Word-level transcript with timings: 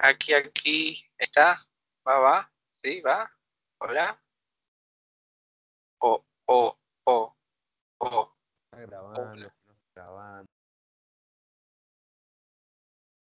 Aquí, 0.00 0.32
aquí. 0.32 1.04
¿Está? 1.18 1.66
¿Va, 2.06 2.18
va? 2.18 2.52
¿Sí, 2.82 3.00
va? 3.00 3.28
¿Hola? 3.80 4.22
Oh, 6.00 6.24
oh, 6.46 6.78
oh, 7.04 7.36
oh. 7.98 8.34
Está 8.70 8.86
grabando. 8.86 9.52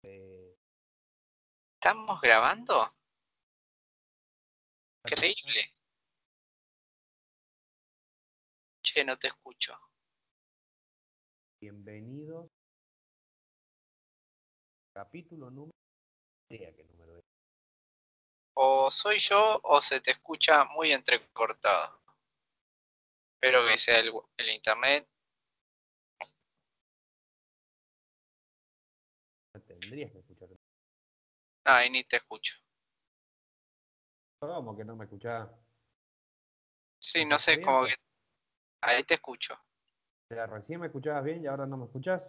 Eh, 0.02 0.56
¿Estamos 1.74 2.20
grabando? 2.20 2.92
Increíble. 5.04 5.72
Che, 8.82 9.04
no 9.04 9.16
te 9.16 9.28
escucho. 9.28 9.78
bienvenidos. 11.60 12.50
Capítulo 14.92 15.50
número. 15.50 15.77
Número 16.50 17.18
es. 17.18 17.24
O 18.54 18.90
soy 18.90 19.18
yo 19.18 19.60
o 19.62 19.82
se 19.82 20.00
te 20.00 20.12
escucha 20.12 20.64
muy 20.64 20.92
entrecortado. 20.92 22.00
Espero 23.34 23.66
que 23.66 23.78
sea 23.78 24.00
el, 24.00 24.12
el 24.36 24.50
internet. 24.50 25.08
Tendrías 29.66 30.10
que 30.10 30.18
escuchar. 30.18 30.48
No, 30.48 30.58
ahí 31.64 31.90
ni 31.90 32.04
te 32.04 32.16
escucho. 32.16 32.54
¿Cómo 34.40 34.76
que 34.76 34.84
no 34.84 34.96
me 34.96 35.04
escuchás? 35.04 35.48
Sí, 37.00 37.24
no 37.24 37.38
sé, 37.38 37.56
bien, 37.56 37.64
como 37.64 37.86
que... 37.86 37.94
Ahí 38.80 39.04
te 39.04 39.14
escucho. 39.14 39.54
O 39.54 40.34
sea, 40.34 40.46
recién 40.46 40.80
me 40.80 40.86
escuchabas 40.86 41.24
bien 41.24 41.42
y 41.42 41.46
ahora 41.46 41.66
no 41.66 41.76
me 41.76 41.86
escuchás. 41.86 42.22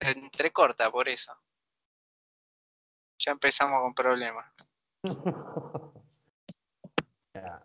Entrecorta 0.00 0.90
por 0.90 1.08
eso. 1.08 1.32
Ya 3.28 3.32
empezamos 3.32 3.82
con 3.82 3.92
problemas. 3.92 4.50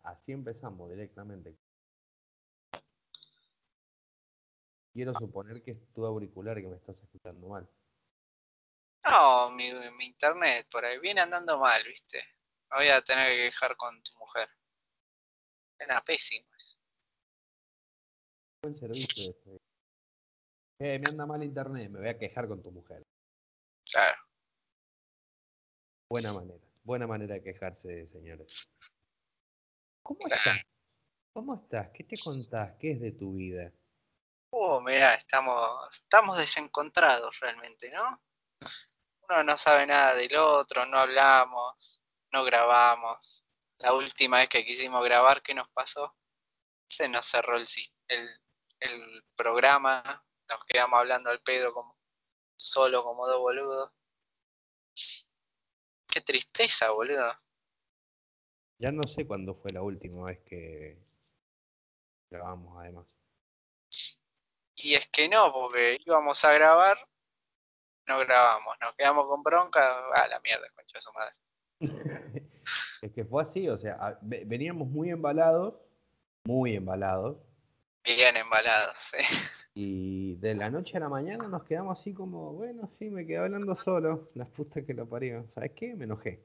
Así 0.03 0.33
empezamos 0.33 0.89
directamente. 0.89 1.55
Quiero 4.91 5.13
suponer 5.13 5.63
que 5.63 5.71
es 5.71 5.93
tu 5.93 6.05
auricular 6.05 6.59
que 6.59 6.67
me 6.67 6.75
estás 6.75 7.01
escuchando 7.01 7.47
mal. 7.47 7.65
No, 9.05 9.51
mi, 9.51 9.71
mi 9.91 10.07
internet 10.07 10.67
por 10.69 10.83
ahí 10.83 10.99
viene 10.99 11.21
andando 11.21 11.57
mal, 11.57 11.81
¿viste? 11.87 12.21
Me 12.69 12.79
voy 12.79 12.89
a 12.89 13.01
tener 13.01 13.29
que 13.29 13.45
quejar 13.45 13.77
con 13.77 14.03
tu 14.03 14.11
mujer. 14.17 14.49
Era 15.79 16.03
pésimo. 16.03 16.45
eso. 16.57 16.77
Buen 18.63 18.77
servicio 18.77 19.31
ese. 19.31 19.61
Eh, 20.79 20.99
me 20.99 21.09
anda 21.09 21.25
mal 21.25 21.41
internet, 21.41 21.89
me 21.89 21.99
voy 21.99 22.09
a 22.09 22.19
quejar 22.19 22.49
con 22.49 22.61
tu 22.61 22.69
mujer. 22.69 23.01
Claro. 23.89 24.32
Buena 26.09 26.33
manera, 26.33 26.63
buena 26.83 27.07
manera 27.07 27.35
de 27.35 27.43
quejarse, 27.43 28.07
señores. 28.07 28.47
¿Cómo 30.01 30.27
estás? 30.27 30.59
¿Cómo 31.33 31.55
estás? 31.55 31.89
¿Qué 31.93 32.03
te 32.03 32.17
contás? 32.17 32.75
¿Qué 32.79 32.91
es 32.91 33.01
de 33.01 33.11
tu 33.13 33.35
vida? 33.35 33.71
Uh, 34.51 34.79
mirá, 34.81 35.15
estamos, 35.15 35.95
estamos 35.95 36.37
desencontrados 36.37 37.39
realmente, 37.39 37.89
¿no? 37.89 38.21
Uno 39.29 39.43
no 39.43 39.57
sabe 39.57 39.87
nada 39.87 40.13
del 40.13 40.35
otro, 40.35 40.85
no 40.85 40.99
hablamos, 40.99 41.99
no 42.31 42.43
grabamos. 42.43 43.43
La 43.79 43.93
última 43.93 44.37
vez 44.37 44.49
que 44.49 44.63
quisimos 44.63 45.03
grabar, 45.03 45.41
¿qué 45.41 45.55
nos 45.55 45.69
pasó? 45.69 46.15
Se 46.87 47.07
nos 47.07 47.27
cerró 47.27 47.57
el, 47.57 47.65
el 48.79 49.23
programa, 49.35 50.23
nos 50.49 50.65
quedamos 50.65 50.99
hablando 50.99 51.31
al 51.31 51.41
pedo 51.41 51.73
como 51.73 51.97
solo 52.55 53.03
como 53.03 53.27
dos 53.27 53.39
boludos. 53.39 53.91
Qué 56.13 56.21
tristeza, 56.21 56.91
boludo. 56.91 57.33
Ya 58.77 58.91
no 58.91 59.01
sé 59.03 59.25
cuándo 59.25 59.55
fue 59.55 59.71
la 59.71 59.81
última 59.81 60.25
vez 60.25 60.39
que 60.41 60.99
grabamos, 62.29 62.77
además. 62.77 63.07
Y 64.75 64.93
es 64.93 65.07
que 65.07 65.27
no, 65.27 65.51
porque 65.51 65.97
íbamos 66.05 66.43
a 66.45 66.53
grabar, 66.53 66.97
no 68.05 68.19
grabamos, 68.19 68.77
nos 68.79 68.93
quedamos 68.95 69.27
con 69.27 69.41
bronca, 69.41 70.05
a 70.13 70.27
la 70.27 70.39
mierda, 70.41 70.69
concha 70.75 70.99
de 70.99 71.01
su 71.01 71.13
madre. 71.13 71.35
es 73.01 73.11
que 73.11 73.25
fue 73.25 73.41
así, 73.41 73.67
o 73.67 73.77
sea, 73.79 74.19
veníamos 74.21 74.87
muy 74.87 75.09
embalados, 75.09 75.75
muy 76.45 76.75
embalados, 76.75 77.37
Bien 78.03 78.35
embalados, 78.35 78.95
sí. 79.11 79.17
Y 79.75 80.35
de 80.35 80.53
la 80.53 80.69
noche 80.69 80.97
a 80.97 80.99
la 80.99 81.09
mañana 81.09 81.47
nos 81.47 81.63
quedamos 81.63 81.99
así 81.99 82.13
como, 82.13 82.53
bueno, 82.53 82.91
sí, 82.99 83.09
me 83.09 83.25
quedé 83.25 83.39
hablando 83.39 83.75
solo, 83.83 84.29
las 84.35 84.47
putas 84.49 84.85
que 84.85 84.93
lo 84.93 85.09
parió. 85.09 85.47
¿Sabes 85.55 85.71
qué? 85.75 85.95
Me 85.95 86.05
enojé. 86.05 86.43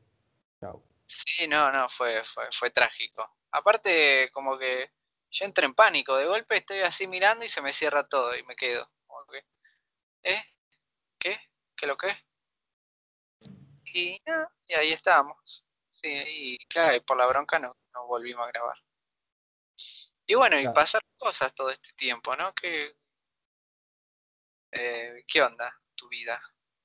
Chao. 0.61 0.83
Sí, 1.07 1.47
no, 1.47 1.71
no, 1.71 1.89
fue, 1.91 2.23
fue, 2.35 2.45
fue 2.53 2.71
trágico. 2.71 3.29
Aparte, 3.51 4.31
como 4.33 4.59
que 4.59 4.91
yo 5.31 5.45
entré 5.45 5.67
en 5.67 5.75
pánico, 5.75 6.17
de 6.17 6.27
golpe 6.27 6.57
estoy 6.57 6.81
así 6.81 7.07
mirando 7.07 7.45
y 7.45 7.49
se 7.49 7.61
me 7.61 7.75
cierra 7.75 8.09
todo 8.09 8.35
y 8.35 8.43
me 8.45 8.57
quedo. 8.57 8.89
Como 9.07 9.27
que, 9.27 9.45
¿eh? 10.23 10.43
¿Qué? 11.19 11.39
¿Qué 11.77 11.87
lo 11.87 11.97
que? 11.99 12.17
Y, 13.93 14.21
nada, 14.27 14.51
y 14.67 14.75
ahí 14.75 14.93
estábamos. 14.93 15.65
Sí, 15.91 16.09
y 16.11 16.59
claro, 16.67 16.97
y 16.97 17.01
por 17.01 17.17
la 17.19 17.27
bronca 17.27 17.59
no, 17.59 17.77
no 17.93 18.07
volvimos 18.07 18.47
a 18.47 18.51
grabar. 18.51 18.77
Y 20.27 20.35
bueno, 20.35 20.59
y 20.61 20.69
pasaron 20.69 21.09
cosas 21.19 21.55
todo 21.55 21.71
este 21.71 21.93
tiempo, 21.95 22.37
¿no? 22.37 22.55
¿Qué, 22.55 22.98
eh, 24.73 25.25
¿qué 25.27 25.43
onda 25.43 25.73
tu 25.95 26.09
vida? 26.09 26.41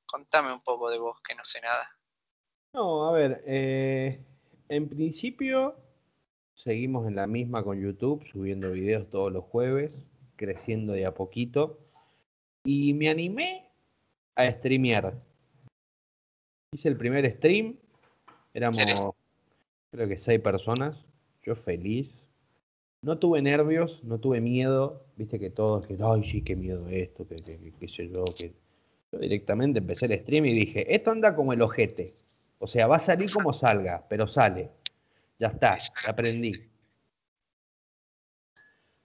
Contame 0.06 0.54
un 0.54 0.62
poco 0.62 0.90
de 0.90 0.98
vos, 0.98 1.20
que 1.22 1.36
no 1.36 1.44
sé 1.46 1.62
nada. 1.62 1.90
No, 2.74 3.08
a 3.08 3.12
ver, 3.12 3.44
eh, 3.46 4.24
en 4.70 4.90
principio 4.90 5.76
seguimos 6.56 7.08
en 7.08 7.16
la 7.16 7.28
misma 7.28 7.64
con 7.64 7.82
YouTube, 7.82 8.26
subiendo 8.32 8.72
videos 8.72 9.10
todos 9.10 9.32
los 9.32 9.44
jueves, 9.46 9.92
creciendo 10.36 10.94
de 10.94 11.06
a 11.06 11.14
poquito. 11.14 11.80
Y 12.64 12.94
me 12.94 13.10
animé 13.10 13.70
a 14.36 14.50
streamear. 14.52 15.14
Hice 16.72 16.88
el 16.88 16.98
primer 16.98 17.30
stream, 17.38 17.78
éramos 18.54 19.14
creo 19.92 20.08
que 20.08 20.18
seis 20.18 20.42
personas, 20.42 20.98
yo 21.44 21.56
feliz. 21.56 22.22
No 23.03 23.18
tuve 23.19 23.41
nervios, 23.41 24.02
no 24.03 24.18
tuve 24.18 24.40
miedo, 24.41 25.03
viste 25.18 25.38
que 25.38 25.50
todos, 25.50 25.86
que 25.86 25.97
ay 26.02 26.24
sí, 26.31 26.41
qué 26.41 26.56
miedo 26.56 26.88
esto, 26.88 27.28
que, 27.28 27.36
que, 27.36 27.58
que- 27.58 27.74
qué 27.80 27.88
sé 27.88 28.09
yo, 28.09 28.24
que... 28.38 28.53
Yo 29.12 29.19
directamente 29.19 29.78
empecé 29.78 30.06
el 30.06 30.19
stream 30.22 30.46
y 30.47 30.53
dije, 30.53 30.96
esto 30.96 31.12
anda 31.12 31.36
como 31.36 31.53
el 31.53 31.62
ojete. 31.62 32.16
O 32.58 32.66
sea, 32.66 32.88
va 32.88 32.96
a 32.96 33.06
salir 33.06 33.31
como 33.31 33.53
salga, 33.53 34.03
pero 34.09 34.25
sale. 34.28 34.72
Ya 35.38 35.50
está, 35.50 35.78
aprendí. 36.08 36.53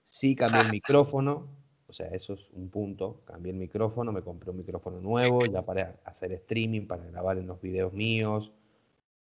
Sí 0.07 0.35
cambié 0.35 0.61
el 0.61 0.71
micrófono, 0.71 1.47
o 1.87 1.93
sea, 1.93 2.07
eso 2.07 2.33
es 2.33 2.39
un 2.53 2.69
punto. 2.69 3.21
Cambié 3.25 3.51
el 3.51 3.57
micrófono, 3.57 4.11
me 4.11 4.21
compré 4.21 4.49
un 4.49 4.57
micrófono 4.57 4.99
nuevo 4.99 5.45
ya 5.45 5.61
para 5.61 5.95
hacer 6.05 6.31
streaming, 6.33 6.87
para 6.87 7.05
grabar 7.05 7.37
en 7.37 7.47
los 7.47 7.61
videos 7.61 7.93
míos. 7.93 8.51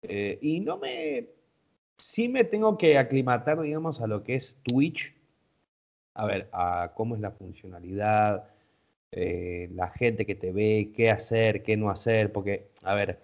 Eh, 0.02 0.38
y 0.42 0.60
no 0.60 0.78
me... 0.78 1.30
Sí 2.10 2.28
me 2.28 2.44
tengo 2.44 2.78
que 2.78 2.98
aclimatar, 2.98 3.60
digamos, 3.62 4.00
a 4.02 4.08
lo 4.08 4.24
que 4.24 4.36
es 4.36 4.56
Twitch. 4.64 5.14
A 6.14 6.26
ver, 6.26 6.48
a 6.54 6.92
cómo 6.96 7.16
es 7.16 7.22
la 7.22 7.32
funcionalidad, 7.32 8.48
eh, 9.12 9.70
la 9.74 9.90
gente 9.90 10.26
que 10.26 10.36
te 10.36 10.52
ve, 10.52 10.92
qué 10.96 11.10
hacer, 11.10 11.64
qué 11.64 11.76
no 11.76 11.90
hacer. 11.90 12.32
Porque, 12.32 12.70
a 12.84 12.94
ver, 12.94 13.20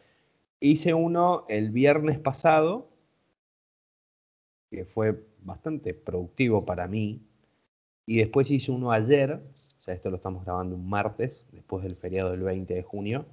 hice 0.59 0.93
uno 0.93 1.45
el 1.49 1.69
viernes 1.69 2.19
pasado, 2.19 2.89
que 4.71 4.85
fue 4.85 5.23
bastante 5.41 5.93
productivo 5.93 6.65
para 6.65 6.87
mí. 6.87 7.21
Y 8.05 8.17
después 8.17 8.49
hice 8.49 8.71
uno 8.71 8.91
ayer, 8.91 9.33
o 9.33 9.83
sea, 9.83 9.93
esto 9.93 10.09
lo 10.09 10.17
estamos 10.17 10.43
grabando 10.45 10.75
un 10.75 10.89
martes, 10.89 11.45
después 11.51 11.83
del 11.83 11.95
feriado 11.95 12.31
del 12.31 12.41
20 12.41 12.73
de 12.73 12.83
junio. 12.83 13.25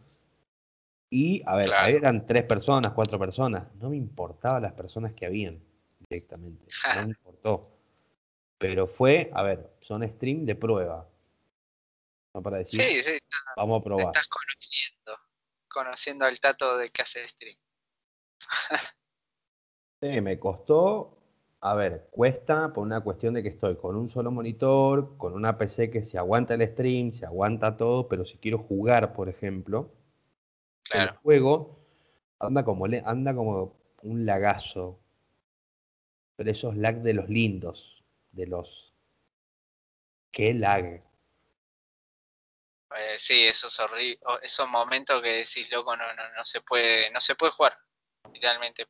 Y, 1.10 1.42
a 1.46 1.56
ver, 1.56 1.68
Claro. 1.68 1.96
eran 1.96 2.26
tres 2.26 2.44
personas, 2.44 2.92
cuatro 2.92 3.18
personas. 3.18 3.72
No 3.76 3.90
me 3.90 3.96
importaba 3.96 4.58
las 4.60 4.72
personas 4.72 5.12
que 5.14 5.26
habían 5.26 5.60
directamente. 6.08 6.66
No 6.94 7.02
me 7.02 7.08
importó. 7.10 7.70
Pero 8.58 8.86
fue, 8.88 9.30
a 9.32 9.42
ver, 9.42 9.70
son 9.80 10.06
stream 10.08 10.44
de 10.44 10.54
prueba. 10.54 11.08
No 12.34 12.42
para 12.42 12.58
decir, 12.58 12.80
Sí, 12.80 12.98
sí, 13.02 13.18
vamos 13.56 13.80
a 13.80 13.82
te 13.82 13.84
probar. 13.84 14.06
estás 14.08 14.28
conociendo, 14.28 15.18
conociendo 15.68 16.24
al 16.24 16.40
tato 16.40 16.76
de 16.76 16.90
que 16.90 17.02
hace 17.02 17.28
stream. 17.28 17.56
Sí, 20.02 20.20
me 20.20 20.38
costó, 20.38 21.16
a 21.62 21.74
ver, 21.74 22.08
cuesta 22.10 22.70
por 22.74 22.82
una 22.84 23.00
cuestión 23.00 23.32
de 23.32 23.42
que 23.42 23.48
estoy 23.48 23.76
con 23.76 23.96
un 23.96 24.10
solo 24.10 24.30
monitor, 24.30 25.16
con 25.16 25.32
una 25.32 25.56
PC 25.56 25.90
que 25.90 26.04
se 26.04 26.18
aguanta 26.18 26.52
el 26.52 26.70
stream, 26.70 27.14
se 27.14 27.24
aguanta 27.24 27.78
todo, 27.78 28.06
pero 28.06 28.26
si 28.26 28.36
quiero 28.36 28.58
jugar, 28.58 29.14
por 29.14 29.30
ejemplo, 29.30 29.90
el 30.90 31.02
Claro. 31.02 31.18
juego 31.22 31.78
anda 32.38 32.64
como, 32.64 32.86
anda 32.86 33.34
como 33.34 33.76
un 34.02 34.26
lagazo. 34.26 35.00
Pero 36.36 36.50
esos 36.50 36.76
lag 36.76 36.96
de 36.96 37.14
los 37.14 37.28
lindos, 37.28 38.04
de 38.30 38.46
los... 38.46 38.94
¡Qué 40.30 40.52
lag! 40.52 41.02
Eh, 42.94 43.18
sí, 43.18 43.44
esos 43.44 43.78
esos 44.42 44.68
momentos 44.68 45.20
que 45.22 45.38
decís, 45.38 45.70
loco, 45.72 45.96
no, 45.96 46.04
no, 46.14 46.22
no 46.36 46.44
se 46.44 46.60
puede, 46.60 47.10
no 47.10 47.20
se 47.20 47.34
puede 47.34 47.52
jugar, 47.52 47.76
literalmente. 48.32 48.86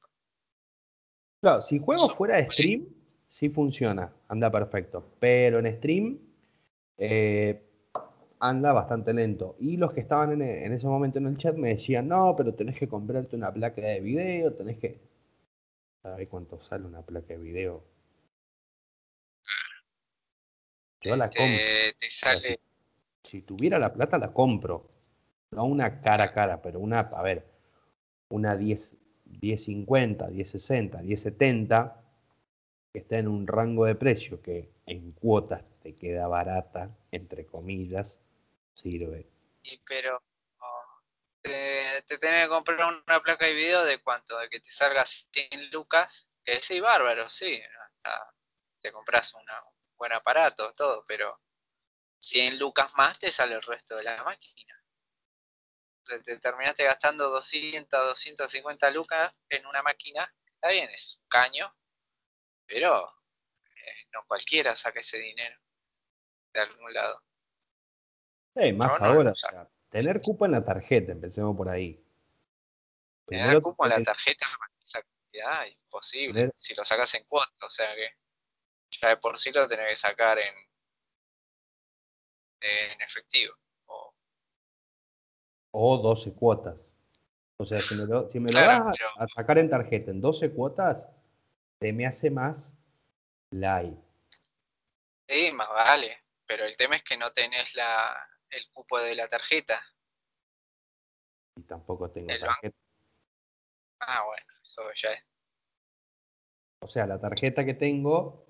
Claro, 1.40 1.62
si 1.62 1.78
juego 1.78 2.08
fuera 2.10 2.36
de 2.36 2.50
stream, 2.50 2.86
sí 3.28 3.48
funciona, 3.48 4.12
anda 4.28 4.50
perfecto. 4.50 5.16
Pero 5.18 5.60
en 5.60 5.76
stream 5.78 6.18
eh, 6.98 7.62
anda 8.40 8.72
bastante 8.72 9.12
lento. 9.12 9.56
Y 9.58 9.76
los 9.76 9.92
que 9.92 10.00
estaban 10.00 10.32
en, 10.32 10.42
en, 10.42 10.72
ese 10.72 10.86
momento 10.86 11.18
en 11.18 11.26
el 11.26 11.38
chat 11.38 11.56
me 11.56 11.70
decían, 11.70 12.08
no, 12.08 12.34
pero 12.36 12.54
tenés 12.54 12.78
que 12.78 12.88
comprarte 12.88 13.36
una 13.36 13.52
placa 13.52 13.80
de 13.80 14.00
video, 14.00 14.52
tenés 14.52 14.78
que... 14.78 15.00
¿Sabés 16.02 16.28
cuánto 16.28 16.60
sale 16.62 16.84
una 16.86 17.02
placa 17.02 17.28
de 17.28 17.38
video? 17.38 17.82
Yo 21.02 21.16
la 21.16 21.30
compro. 21.30 21.56
te 22.00 22.10
sale 22.10 22.60
si 23.26 23.42
tuviera 23.42 23.78
la 23.78 23.92
plata 23.92 24.18
la 24.18 24.32
compro. 24.32 24.88
No 25.50 25.64
una 25.64 26.00
cara 26.00 26.24
a 26.24 26.32
cara, 26.32 26.62
pero 26.62 26.80
una, 26.80 27.00
a 27.00 27.22
ver, 27.22 27.46
una 28.28 28.56
10, 28.56 28.92
1050, 29.40 30.28
1060, 30.28 31.02
1070, 31.02 32.02
que 32.92 32.98
está 32.98 33.18
en 33.18 33.28
un 33.28 33.46
rango 33.46 33.84
de 33.84 33.94
precio 33.94 34.42
que 34.42 34.70
en 34.86 35.12
cuotas 35.12 35.64
te 35.82 35.94
queda 35.94 36.26
barata, 36.26 36.90
entre 37.12 37.46
comillas, 37.46 38.10
sirve. 38.76 39.26
Y 39.62 39.78
pero 39.78 40.22
te, 41.42 42.02
te 42.06 42.18
tenés 42.18 42.44
que 42.44 42.48
comprar 42.48 42.86
una 42.86 43.20
placa 43.22 43.46
de 43.46 43.54
video 43.54 43.84
de 43.84 43.98
cuánto, 44.02 44.38
de 44.38 44.48
que 44.48 44.60
te 44.60 44.72
salga 44.72 45.04
100 45.04 45.70
lucas, 45.70 46.28
que 46.44 46.60
sí, 46.60 46.80
bárbaro, 46.80 47.28
sí, 47.28 47.60
te 48.80 48.92
compras 48.92 49.34
un 49.34 49.44
buen 49.96 50.12
aparato, 50.12 50.74
todo, 50.74 51.04
pero 51.06 51.40
100 52.18 52.58
lucas 52.58 52.92
más 52.94 53.18
te 53.18 53.32
sale 53.32 53.54
el 53.54 53.62
resto 53.62 53.96
de 53.96 54.04
la 54.04 54.22
máquina. 54.22 54.82
O 56.02 56.22
te 56.22 56.38
terminaste 56.38 56.84
gastando 56.84 57.30
200, 57.30 58.06
250 58.08 58.90
lucas 58.90 59.34
en 59.48 59.66
una 59.66 59.82
máquina. 59.82 60.32
Está 60.54 60.68
bien, 60.68 60.88
es 60.90 61.18
un 61.20 61.28
caño, 61.28 61.74
pero 62.66 63.08
eh, 63.64 64.06
no 64.12 64.24
cualquiera 64.26 64.76
saca 64.76 65.00
ese 65.00 65.18
dinero 65.18 65.60
de 66.52 66.60
algún 66.60 66.92
lado. 66.92 67.22
Sí, 68.56 68.72
más 68.72 69.00
ahora. 69.00 69.32
tener 69.90 70.22
cupo 70.22 70.46
en 70.46 70.52
la 70.52 70.64
tarjeta, 70.64 71.12
empecemos 71.12 71.56
por 71.56 71.68
ahí. 71.68 72.02
Tener 73.26 73.60
cupo 73.60 73.84
en 73.84 73.90
la 73.90 74.02
tarjeta 74.02 74.46
esa 74.84 75.02
cantidad 75.02 75.66
imposible. 75.66 76.52
Si 76.58 76.74
lo 76.74 76.84
sacas 76.84 77.12
en 77.14 77.24
cuota, 77.24 77.66
o 77.66 77.70
sea 77.70 77.94
que 77.94 78.08
ya 78.90 79.10
de 79.10 79.16
por 79.18 79.38
sí 79.38 79.52
lo 79.52 79.68
tenés 79.68 79.90
que 79.90 79.96
sacar 79.96 80.38
en 80.38 80.54
en 82.60 83.00
efectivo. 83.02 83.54
O, 85.70 85.98
12 85.98 86.32
cuotas. 86.32 86.76
O 87.58 87.66
sea, 87.66 87.82
si 87.82 87.94
me 87.94 88.06
lo, 88.06 88.30
si 88.30 88.40
me 88.40 88.50
lo 88.50 88.58
vas 88.58 88.96
a, 89.18 89.28
sacar 89.28 89.58
en 89.58 89.68
tarjeta 89.68 90.10
en 90.10 90.22
12 90.22 90.50
cuotas, 90.52 91.04
te 91.78 91.92
me 91.92 92.06
hace 92.06 92.30
más 92.30 92.56
light. 93.50 93.98
Sí, 95.28 95.52
más 95.52 95.68
vale. 95.68 96.24
Pero 96.46 96.64
el 96.64 96.76
tema 96.76 96.96
es 96.96 97.02
que 97.02 97.18
no 97.18 97.30
tenés 97.32 97.74
la, 97.74 98.16
el 98.56 98.68
cupo 98.72 98.98
de 98.98 99.14
la 99.14 99.28
tarjeta. 99.28 99.82
Y 101.56 101.62
tampoco 101.62 102.10
tengo 102.10 102.28
tarjeta. 102.28 102.76
Ah, 104.00 104.24
bueno, 104.24 104.46
eso 104.62 104.82
ya 104.94 105.12
es. 105.12 105.22
O 106.80 106.88
sea, 106.88 107.06
la 107.06 107.20
tarjeta 107.20 107.64
que 107.64 107.74
tengo 107.74 108.46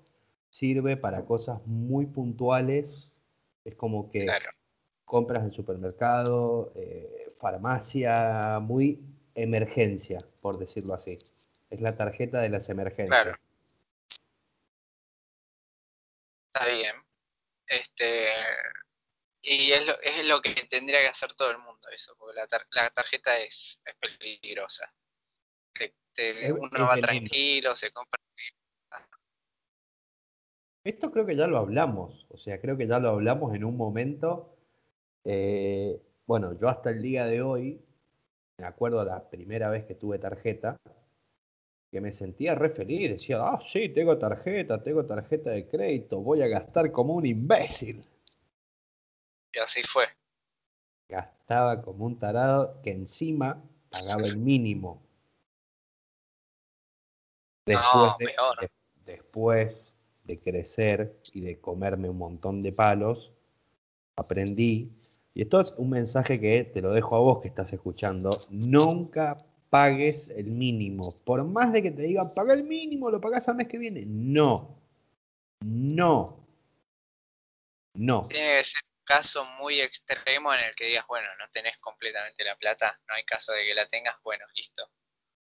sirve 0.49 0.97
para 0.97 1.25
cosas 1.25 1.65
muy 1.65 2.05
puntuales 2.05 3.11
es 3.63 3.75
como 3.75 4.11
que 4.11 4.27
compras 5.05 5.43
en 5.43 5.51
supermercado, 5.53 6.71
eh, 6.75 7.33
farmacia, 7.39 8.59
muy 8.61 9.01
emergencia, 9.35 10.19
por 10.41 10.57
decirlo 10.57 10.93
así. 10.93 11.17
Es 11.69 11.81
la 11.81 11.95
tarjeta 11.95 12.41
de 12.41 12.49
las 12.49 12.67
emergencias. 12.69 13.21
Claro. 13.23 13.37
Está 16.53 16.65
bien. 16.73 16.95
Este, 17.67 18.27
y 19.49 19.71
es 19.71 19.85
lo, 19.85 19.99
es 20.01 20.27
lo 20.27 20.41
que 20.41 20.53
tendría 20.69 20.99
que 20.99 21.07
hacer 21.07 21.33
todo 21.33 21.51
el 21.51 21.57
mundo 21.59 21.87
eso, 21.93 22.15
porque 22.17 22.35
la, 22.35 22.47
la 22.71 22.89
tarjeta 22.89 23.39
es, 23.39 23.79
es 23.85 23.95
peligrosa. 23.95 24.91
uno 26.59 26.85
va 26.85 26.97
tranquilo, 26.97 27.75
se 27.75 27.91
compra 27.91 28.17
esto 30.87 31.11
creo 31.11 31.25
que 31.25 31.35
ya 31.35 31.47
lo 31.47 31.57
hablamos, 31.57 32.25
o 32.29 32.37
sea, 32.37 32.61
creo 32.61 32.77
que 32.77 32.87
ya 32.87 32.97
lo 32.99 33.09
hablamos 33.09 33.53
en 33.53 33.65
un 33.65 33.75
momento. 33.75 34.55
Eh, 35.25 36.01
bueno, 36.25 36.57
yo 36.57 36.69
hasta 36.69 36.91
el 36.91 37.01
día 37.01 37.25
de 37.25 37.41
hoy, 37.41 37.81
me 38.57 38.65
acuerdo 38.65 39.03
la 39.03 39.29
primera 39.29 39.69
vez 39.69 39.83
que 39.85 39.95
tuve 39.95 40.17
tarjeta, 40.17 40.77
que 41.91 41.99
me 41.99 42.13
sentía 42.13 42.55
re 42.55 42.69
feliz, 42.69 43.11
decía, 43.11 43.39
ah, 43.41 43.59
sí, 43.69 43.89
tengo 43.89 44.17
tarjeta, 44.17 44.81
tengo 44.81 45.05
tarjeta 45.05 45.49
de 45.49 45.67
crédito, 45.67 46.21
voy 46.21 46.41
a 46.41 46.47
gastar 46.47 46.89
como 46.93 47.15
un 47.15 47.25
imbécil. 47.25 48.05
Y 49.53 49.59
así 49.59 49.81
fue. 49.83 50.05
Gastaba 51.09 51.81
como 51.81 52.05
un 52.05 52.19
tarado 52.19 52.81
que 52.81 52.91
encima 52.91 53.61
pagaba 53.89 54.27
el 54.27 54.37
mínimo. 54.37 55.01
Después, 57.65 58.13
peor. 58.17 58.71
después 59.05 59.75
de 60.23 60.39
crecer 60.39 61.19
y 61.33 61.41
de 61.41 61.59
comerme 61.59 62.09
un 62.09 62.17
montón 62.17 62.63
de 62.63 62.71
palos, 62.71 63.33
aprendí, 64.15 64.89
y 65.33 65.41
esto 65.41 65.61
es 65.61 65.73
un 65.77 65.89
mensaje 65.89 66.39
que 66.39 66.63
te 66.63 66.81
lo 66.81 66.91
dejo 66.91 67.15
a 67.15 67.19
vos 67.19 67.41
que 67.41 67.49
estás 67.49 67.71
escuchando, 67.73 68.45
nunca 68.49 69.37
pagues 69.69 70.27
el 70.29 70.45
mínimo. 70.45 71.15
Por 71.23 71.43
más 71.43 71.71
de 71.73 71.83
que 71.83 71.91
te 71.91 72.03
digan, 72.03 72.33
paga 72.33 72.53
el 72.53 72.63
mínimo, 72.63 73.11
lo 73.11 73.21
pagás 73.21 73.47
al 73.47 73.55
mes 73.55 73.67
que 73.67 73.77
viene. 73.77 74.03
No. 74.05 74.75
No. 75.63 76.37
No. 77.93 78.27
Tiene 78.29 78.59
que 78.59 78.63
ser 78.63 78.81
caso 79.07 79.45
muy 79.45 79.79
extremo 79.79 80.53
en 80.53 80.65
el 80.65 80.75
que 80.75 80.85
digas, 80.85 81.07
bueno, 81.07 81.27
no 81.39 81.49
tenés 81.49 81.77
completamente 81.79 82.43
la 82.43 82.55
plata, 82.57 82.99
no 83.07 83.15
hay 83.15 83.23
caso 83.23 83.53
de 83.53 83.65
que 83.65 83.73
la 83.73 83.87
tengas, 83.87 84.21
bueno, 84.21 84.45
listo. 84.53 84.91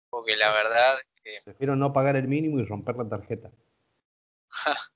Porque 0.10 0.38
la 0.38 0.51
verdad 0.51 1.01
que... 1.24 1.42
Prefiero 1.44 1.75
no 1.75 1.92
pagar 1.92 2.16
el 2.16 2.28
mínimo 2.28 2.60
y 2.60 2.66
romper 2.66 2.96
la 2.96 3.10
tarjeta. 3.10 3.51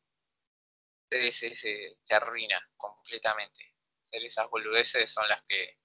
sí, 1.12 1.32
sí, 1.32 1.56
sí, 1.56 1.98
te 2.08 2.16
arruina 2.16 2.62
completamente. 2.78 3.74
esas 4.12 4.50
boludeces 4.50 5.12
son 5.12 5.28
las 5.28 5.44
que 5.44 5.78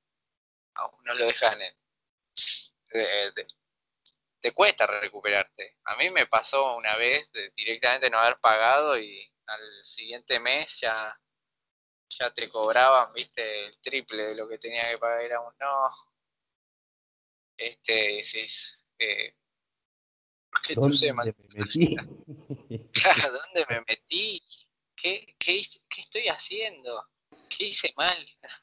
a 0.74 0.86
uno 0.86 1.14
lo 1.14 1.26
dejan 1.26 1.60
en, 1.62 1.74
te 4.40 4.52
cuesta 4.52 4.86
recuperarte. 4.86 5.78
A 5.84 5.96
mí 5.96 6.10
me 6.10 6.26
pasó 6.26 6.76
una 6.76 6.96
vez 6.96 7.30
de 7.32 7.50
directamente 7.56 8.10
no 8.10 8.18
haber 8.18 8.38
pagado 8.38 8.98
y 8.98 9.30
al 9.46 9.84
siguiente 9.84 10.38
mes 10.38 10.80
ya, 10.80 11.18
ya 12.08 12.32
te 12.32 12.48
cobraban, 12.48 13.12
viste, 13.12 13.66
el 13.66 13.78
triple 13.80 14.28
de 14.28 14.34
lo 14.34 14.48
que 14.48 14.58
tenía 14.58 14.90
que 14.90 14.98
pagar. 14.98 15.20
Era 15.22 15.40
un 15.40 15.52
no. 15.60 15.90
Este, 17.56 17.92
decís, 17.92 18.78
eh, 18.98 19.34
¿Qué 20.66 20.74
¿Dónde 20.74 21.12
me 21.12 21.24
metí? 21.24 21.96
Claro, 22.92 23.32
¿dónde 23.32 23.66
me 23.68 23.80
metí? 23.86 24.42
¿Qué, 24.96 25.36
qué, 25.38 25.60
qué 25.88 26.00
estoy 26.00 26.28
haciendo? 26.28 27.06
¿Qué 27.48 27.66
hice 27.66 27.92
mal? 27.96 28.18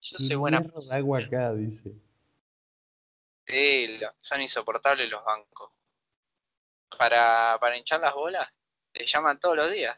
Yo 0.00 0.18
soy 0.18 0.36
buena. 0.36 0.60
De 0.60 0.94
agua 0.94 1.18
acá, 1.20 1.52
dice. 1.54 1.92
Sí, 3.46 4.00
son 4.20 4.40
insoportables 4.42 5.10
los 5.10 5.24
bancos. 5.24 5.72
Para, 6.96 7.58
para 7.60 7.76
hinchar 7.76 8.00
las 8.00 8.14
bolas, 8.14 8.48
te 8.92 9.06
llaman 9.06 9.38
todos 9.38 9.56
los 9.56 9.70
días 9.70 9.96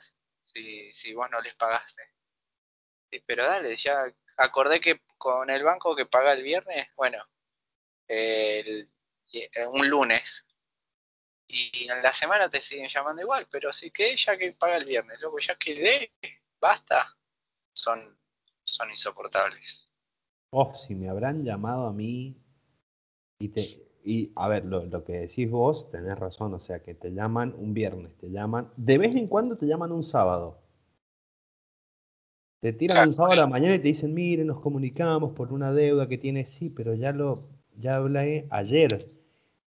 si, 0.52 0.92
si 0.92 1.14
vos 1.14 1.28
no 1.30 1.40
les 1.40 1.54
pagaste. 1.54 2.02
Pero 3.18 3.44
dale, 3.44 3.76
ya 3.76 4.04
acordé 4.36 4.80
que 4.80 5.00
con 5.18 5.50
el 5.50 5.62
banco 5.64 5.96
que 5.96 6.06
paga 6.06 6.32
el 6.32 6.42
viernes, 6.42 6.88
bueno, 6.96 7.22
el, 8.08 8.88
un 9.72 9.88
lunes 9.88 10.44
y 11.46 11.88
en 11.90 12.02
la 12.02 12.12
semana 12.12 12.48
te 12.48 12.60
siguen 12.60 12.88
llamando 12.88 13.22
igual, 13.22 13.48
pero 13.50 13.72
sí 13.72 13.90
que 13.90 14.16
ya 14.16 14.36
que 14.36 14.52
paga 14.52 14.76
el 14.76 14.84
viernes, 14.84 15.20
luego 15.20 15.38
ya 15.40 15.56
que 15.56 15.74
dé, 15.74 16.12
basta, 16.60 17.16
son, 17.72 18.16
son 18.64 18.90
insoportables. 18.90 19.88
Oh, 20.50 20.74
si 20.86 20.94
me 20.94 21.08
habrán 21.08 21.44
llamado 21.44 21.86
a 21.86 21.92
mí 21.92 22.36
y 23.38 23.48
te 23.48 23.90
y 24.02 24.32
a 24.34 24.48
ver, 24.48 24.64
lo, 24.64 24.84
lo, 24.86 25.04
que 25.04 25.12
decís 25.12 25.50
vos, 25.50 25.90
tenés 25.90 26.18
razón, 26.18 26.54
o 26.54 26.60
sea 26.60 26.82
que 26.82 26.94
te 26.94 27.10
llaman 27.10 27.54
un 27.58 27.74
viernes, 27.74 28.16
te 28.16 28.30
llaman, 28.30 28.72
de 28.76 28.96
vez 28.96 29.14
en 29.14 29.26
cuando 29.26 29.58
te 29.58 29.66
llaman 29.66 29.92
un 29.92 30.04
sábado. 30.04 30.58
Te 32.60 32.72
tiran 32.72 33.08
un 33.08 33.14
sábado 33.14 33.34
a 33.34 33.36
la 33.36 33.46
mañana 33.46 33.74
y 33.74 33.78
te 33.78 33.88
dicen, 33.88 34.12
mire, 34.12 34.44
nos 34.44 34.60
comunicamos 34.60 35.32
por 35.32 35.52
una 35.52 35.72
deuda 35.72 36.08
que 36.08 36.18
tienes, 36.18 36.48
sí, 36.58 36.68
pero 36.68 36.94
ya 36.94 37.12
lo, 37.12 37.48
ya 37.78 37.96
hablé 37.96 38.46
ayer. 38.50 39.08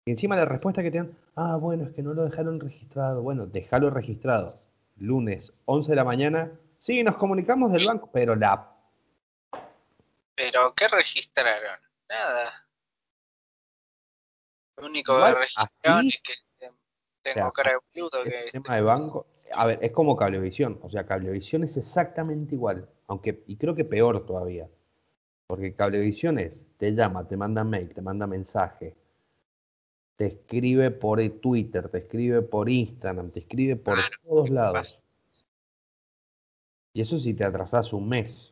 Y 0.06 0.12
encima 0.12 0.36
la 0.36 0.46
respuesta 0.46 0.84
que 0.84 0.92
te 0.92 0.98
dan, 0.98 1.16
Ah, 1.36 1.56
bueno, 1.56 1.86
es 1.86 1.96
que 1.96 2.04
no 2.04 2.14
lo 2.14 2.26
dejaron 2.26 2.60
registrado. 2.60 3.22
Bueno, 3.22 3.48
déjalo 3.48 3.90
registrado. 3.90 4.62
Lunes, 4.98 5.52
11 5.66 5.90
de 5.90 5.96
la 5.96 6.04
mañana. 6.04 6.52
Sí, 6.86 7.04
nos 7.04 7.16
comunicamos 7.16 7.72
del 7.72 7.88
banco, 7.88 8.10
pero 8.12 8.36
la... 8.36 8.70
Pero, 10.36 10.74
¿qué 10.76 10.88
registraron? 10.88 11.80
Nada. 12.08 12.68
Lo 14.78 14.88
único 14.88 15.18
que 15.18 15.34
registraron 15.34 16.08
así, 16.08 16.10
es 16.10 16.22
que 16.22 16.34
tengo 17.24 17.36
sea, 17.36 17.52
cara 17.52 17.72
de 17.72 18.24
que 18.24 18.52
tema 18.52 18.76
de 18.76 18.82
banco, 18.82 19.26
a 19.56 19.66
ver, 19.68 19.80
es 19.84 19.92
como 19.92 20.16
Cablevisión, 20.16 20.80
o 20.82 20.90
sea, 20.90 21.06
Cablevisión 21.06 21.64
es 21.64 21.78
exactamente 21.78 22.56
igual, 22.56 22.90
aunque, 23.08 23.44
y 23.48 23.58
creo 23.58 23.76
que 23.76 23.86
peor 23.86 24.26
todavía, 24.26 24.70
porque 25.48 25.76
Cablevisión 25.76 26.40
es, 26.40 26.66
te 26.78 26.92
llama, 26.94 27.28
te 27.28 27.38
manda 27.38 27.64
mail, 27.64 27.94
te 27.94 28.02
manda 28.02 28.28
mensaje, 28.28 28.96
te 30.16 30.26
escribe 30.26 30.90
por 30.90 31.20
Twitter, 31.40 31.88
te 31.90 32.00
escribe 32.00 32.42
por 32.42 32.68
Instagram, 32.70 33.30
te 33.30 33.42
escribe 33.42 33.76
por 33.76 34.00
Ah, 34.00 34.10
no, 34.24 34.30
todos 34.30 34.48
¿qué 34.48 34.54
lados. 34.54 34.74
pasa? 34.74 35.00
Y 36.96 37.02
eso 37.02 37.20
si 37.20 37.36
te 37.36 37.44
atrasás 37.44 37.94
un 37.94 38.10
mes. 38.10 38.52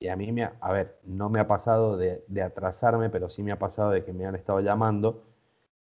Y 0.00 0.08
a 0.08 0.16
mí 0.16 0.30
me 0.32 0.44
ha, 0.44 0.56
a 0.60 0.72
ver, 0.72 0.98
no 1.04 1.28
me 1.28 1.40
ha 1.40 1.46
pasado 1.48 1.96
de, 1.96 2.24
de 2.28 2.42
atrasarme, 2.42 3.10
pero 3.10 3.28
sí 3.30 3.42
me 3.42 3.52
ha 3.52 3.58
pasado 3.58 3.90
de 3.90 4.04
que 4.04 4.12
me 4.12 4.26
han 4.26 4.34
estado 4.34 4.60
llamando. 4.60 5.24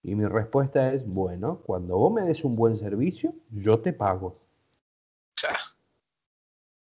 Y 0.08 0.16
mi 0.16 0.26
respuesta 0.26 0.94
es, 0.94 1.06
bueno, 1.06 1.62
cuando 1.66 1.98
vos 1.98 2.14
me 2.14 2.22
des 2.22 2.42
un 2.46 2.56
buen 2.56 2.78
servicio, 2.78 3.34
yo 3.50 3.82
te 3.82 3.92
pago. 3.92 4.42
Claro. 5.36 5.60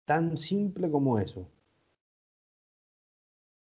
Tan 0.05 0.37
simple 0.37 0.89
como 0.89 1.19
eso. 1.19 1.45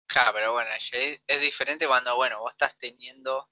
Claro, 0.07 0.35
pero 0.35 0.53
bueno, 0.53 0.71
es, 0.93 1.41
diferente 1.41 1.87
cuando, 1.87 2.17
bueno, 2.17 2.41
vos 2.41 2.53
estás 2.53 2.77
teniendo 2.77 3.49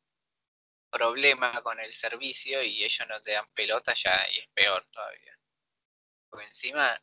problema 0.90 1.62
con 1.62 1.80
el 1.80 1.94
servicio 1.94 2.62
y 2.62 2.84
ellos 2.84 3.08
no 3.08 3.22
te 3.22 3.32
dan 3.32 3.48
pelota 3.54 3.94
ya 3.94 4.12
y 4.34 4.40
es 4.40 4.48
peor 4.52 4.86
todavía. 4.90 5.38
Porque 6.28 6.48
encima, 6.48 7.00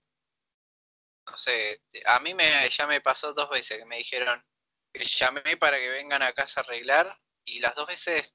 no 1.26 1.38
sé, 1.38 1.82
a 2.06 2.20
mí 2.20 2.36
me, 2.36 2.70
ya 2.70 2.86
me 2.86 3.02
pasó 3.02 3.34
dos 3.34 3.50
veces 3.50 3.80
que 3.80 3.86
me 3.86 3.98
dijeron 3.98 4.46
que 4.94 5.06
llamé 5.06 5.58
para 5.58 5.78
que 5.78 5.90
vengan 5.90 6.22
a 6.22 6.34
casa 6.34 6.60
a 6.60 6.64
arreglar 6.66 7.20
y 7.46 7.60
las 7.60 7.74
dos 7.74 7.88
veces, 7.88 8.35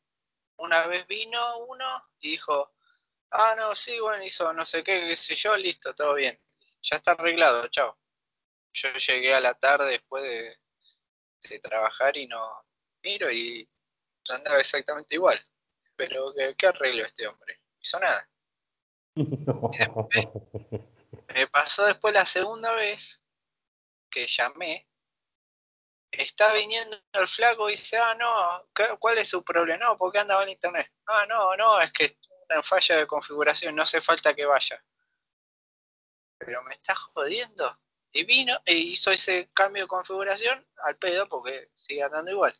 una 0.61 0.87
vez 0.87 1.07
vino 1.07 1.59
uno 1.59 2.05
y 2.21 2.33
dijo, 2.33 2.73
ah, 3.31 3.55
no, 3.57 3.75
sí, 3.75 3.99
bueno, 4.01 4.25
hizo 4.25 4.53
no 4.53 4.65
sé 4.65 4.83
qué, 4.83 5.07
qué 5.07 5.17
sé 5.17 5.35
yo, 5.35 5.57
listo, 5.57 5.95
todo 5.95 6.15
bien. 6.15 6.39
Ya 6.83 6.97
está 6.97 7.13
arreglado, 7.13 7.69
chao. 7.69 7.99
Yo 8.73 8.93
llegué 8.93 9.35
a 9.35 9.41
la 9.41 9.55
tarde 9.55 9.91
después 9.91 10.23
de, 10.23 10.59
de 11.49 11.59
trabajar 11.61 12.17
y 12.17 12.27
no 12.27 12.65
miro 13.03 13.31
y 13.31 13.69
andaba 14.29 14.59
exactamente 14.59 15.15
igual. 15.15 15.39
Pero 15.97 16.33
¿qué, 16.35 16.55
qué 16.57 16.67
arregló 16.67 17.05
este 17.05 17.27
hombre? 17.27 17.59
No 17.59 17.79
hizo 17.81 18.01
nada. 18.01 18.29
Me 21.35 21.47
pasó 21.49 21.85
después 21.85 22.15
la 22.15 22.27
segunda 22.27 22.73
vez 22.73 23.21
que 24.11 24.27
llamé. 24.27 24.89
Está 26.13 26.53
viniendo 26.55 26.97
el 27.13 27.29
flaco 27.29 27.69
y 27.69 27.73
dice, 27.73 27.97
ah, 27.97 28.15
no, 28.15 28.69
¿qué- 28.75 28.97
¿cuál 28.99 29.19
es 29.19 29.29
su 29.29 29.45
problema? 29.45 29.85
No, 29.87 29.97
¿por 29.97 30.13
qué 30.13 30.19
andaba 30.19 30.43
en 30.43 30.51
internet? 30.51 30.91
Ah, 31.07 31.25
no, 31.29 31.57
no, 31.57 31.81
es 31.81 31.93
que 31.93 32.19
una 32.49 32.63
falla 32.63 32.97
de 32.97 33.07
configuración, 33.07 33.75
no 33.77 33.83
hace 33.85 34.01
falta 34.03 34.35
que 34.35 34.45
vaya. 34.45 34.83
Pero 36.39 36.63
me 36.65 36.75
está 36.75 36.95
jodiendo. 36.95 37.79
Y 38.13 38.25
vino 38.25 38.59
e 38.65 38.75
hizo 38.75 39.11
ese 39.13 39.51
cambio 39.55 39.85
de 39.85 39.89
configuración 39.89 40.67
al 40.83 40.97
pedo 40.97 41.29
porque 41.29 41.71
sigue 41.75 42.03
andando 42.03 42.33
igual. 42.33 42.57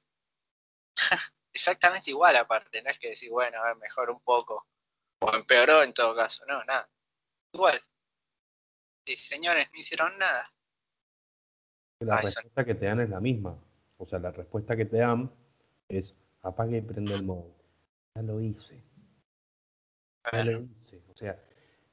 Exactamente 1.53 2.11
igual 2.11 2.37
aparte, 2.37 2.81
no 2.83 2.91
es 2.91 2.99
que 3.01 3.09
decir, 3.11 3.31
bueno, 3.31 3.59
a 3.61 3.65
ver, 3.67 3.77
mejor 3.77 4.11
un 4.11 4.23
poco. 4.23 4.69
O 5.21 5.35
empeoró 5.35 5.83
en 5.83 5.93
todo 5.93 6.15
caso, 6.15 6.45
no, 6.47 6.63
nada. 6.65 6.89
Igual. 7.53 7.85
Sí, 9.05 9.17
señores, 9.17 9.69
no 9.73 9.81
hicieron 9.81 10.17
nada. 10.19 10.53
La 12.01 12.17
Ah, 12.17 12.21
respuesta 12.23 12.65
que 12.65 12.75
te 12.75 12.87
dan 12.87 13.01
es 13.01 13.11
la 13.11 13.21
misma. 13.21 13.57
O 13.99 14.07
sea, 14.07 14.19
la 14.19 14.31
respuesta 14.31 14.75
que 14.77 14.87
te 14.87 14.97
dan 14.99 15.31
es 15.89 16.15
apague 16.43 16.79
y 16.79 16.81
prende 16.81 17.15
el 17.15 17.23
modo. 17.23 17.55
Ya 18.15 18.23
lo 18.23 18.41
hice. 18.41 18.83
Ya 20.33 20.45
lo 20.45 20.63
hice. 20.63 21.03
O 21.11 21.15
sea, 21.17 21.39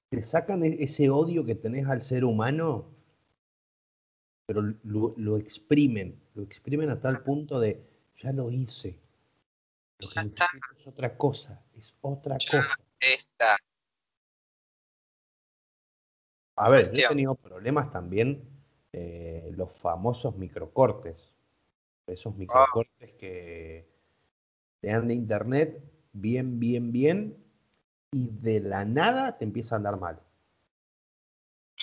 te 0.09 0.23
sacan 0.23 0.63
e- 0.63 0.81
ese 0.83 1.09
odio 1.09 1.45
que 1.45 1.55
tenés 1.55 1.87
al 1.87 2.05
ser 2.05 2.23
humano, 2.23 2.85
pero 4.45 4.61
lo, 4.83 5.13
lo 5.17 5.37
exprimen. 5.37 6.17
Lo 6.35 6.43
exprimen 6.43 6.89
a 6.89 7.01
tal 7.01 7.21
punto 7.23 7.59
de 7.59 7.81
ya 8.23 8.31
lo 8.31 8.49
hice. 8.49 8.97
Lo 9.99 10.09
que 10.09 10.19
está. 10.21 10.47
es 10.79 10.87
otra 10.87 11.17
cosa. 11.17 11.61
Es 11.75 11.93
otra 11.99 12.37
Ya. 12.37 12.61
cosa. 12.61 12.75
Esta. 13.01 13.57
A 16.55 16.69
ver, 16.69 16.91
yo 16.93 17.05
he 17.05 17.07
tenido 17.09 17.35
problemas 17.35 17.91
también, 17.91 18.41
eh, 18.93 19.51
los 19.55 19.71
famosos 19.79 20.35
microcortes. 20.37 21.33
Esos 22.07 22.35
microcortes 22.35 23.13
que 23.13 23.89
te 24.79 24.87
dan 24.87 25.07
de 25.07 25.13
internet 25.13 25.81
bien, 26.13 26.59
bien, 26.59 26.91
bien, 26.91 27.43
y 28.11 28.29
de 28.29 28.61
la 28.61 28.85
nada 28.85 29.37
te 29.37 29.43
empieza 29.43 29.75
a 29.75 29.77
andar 29.77 29.99
mal. 29.99 30.19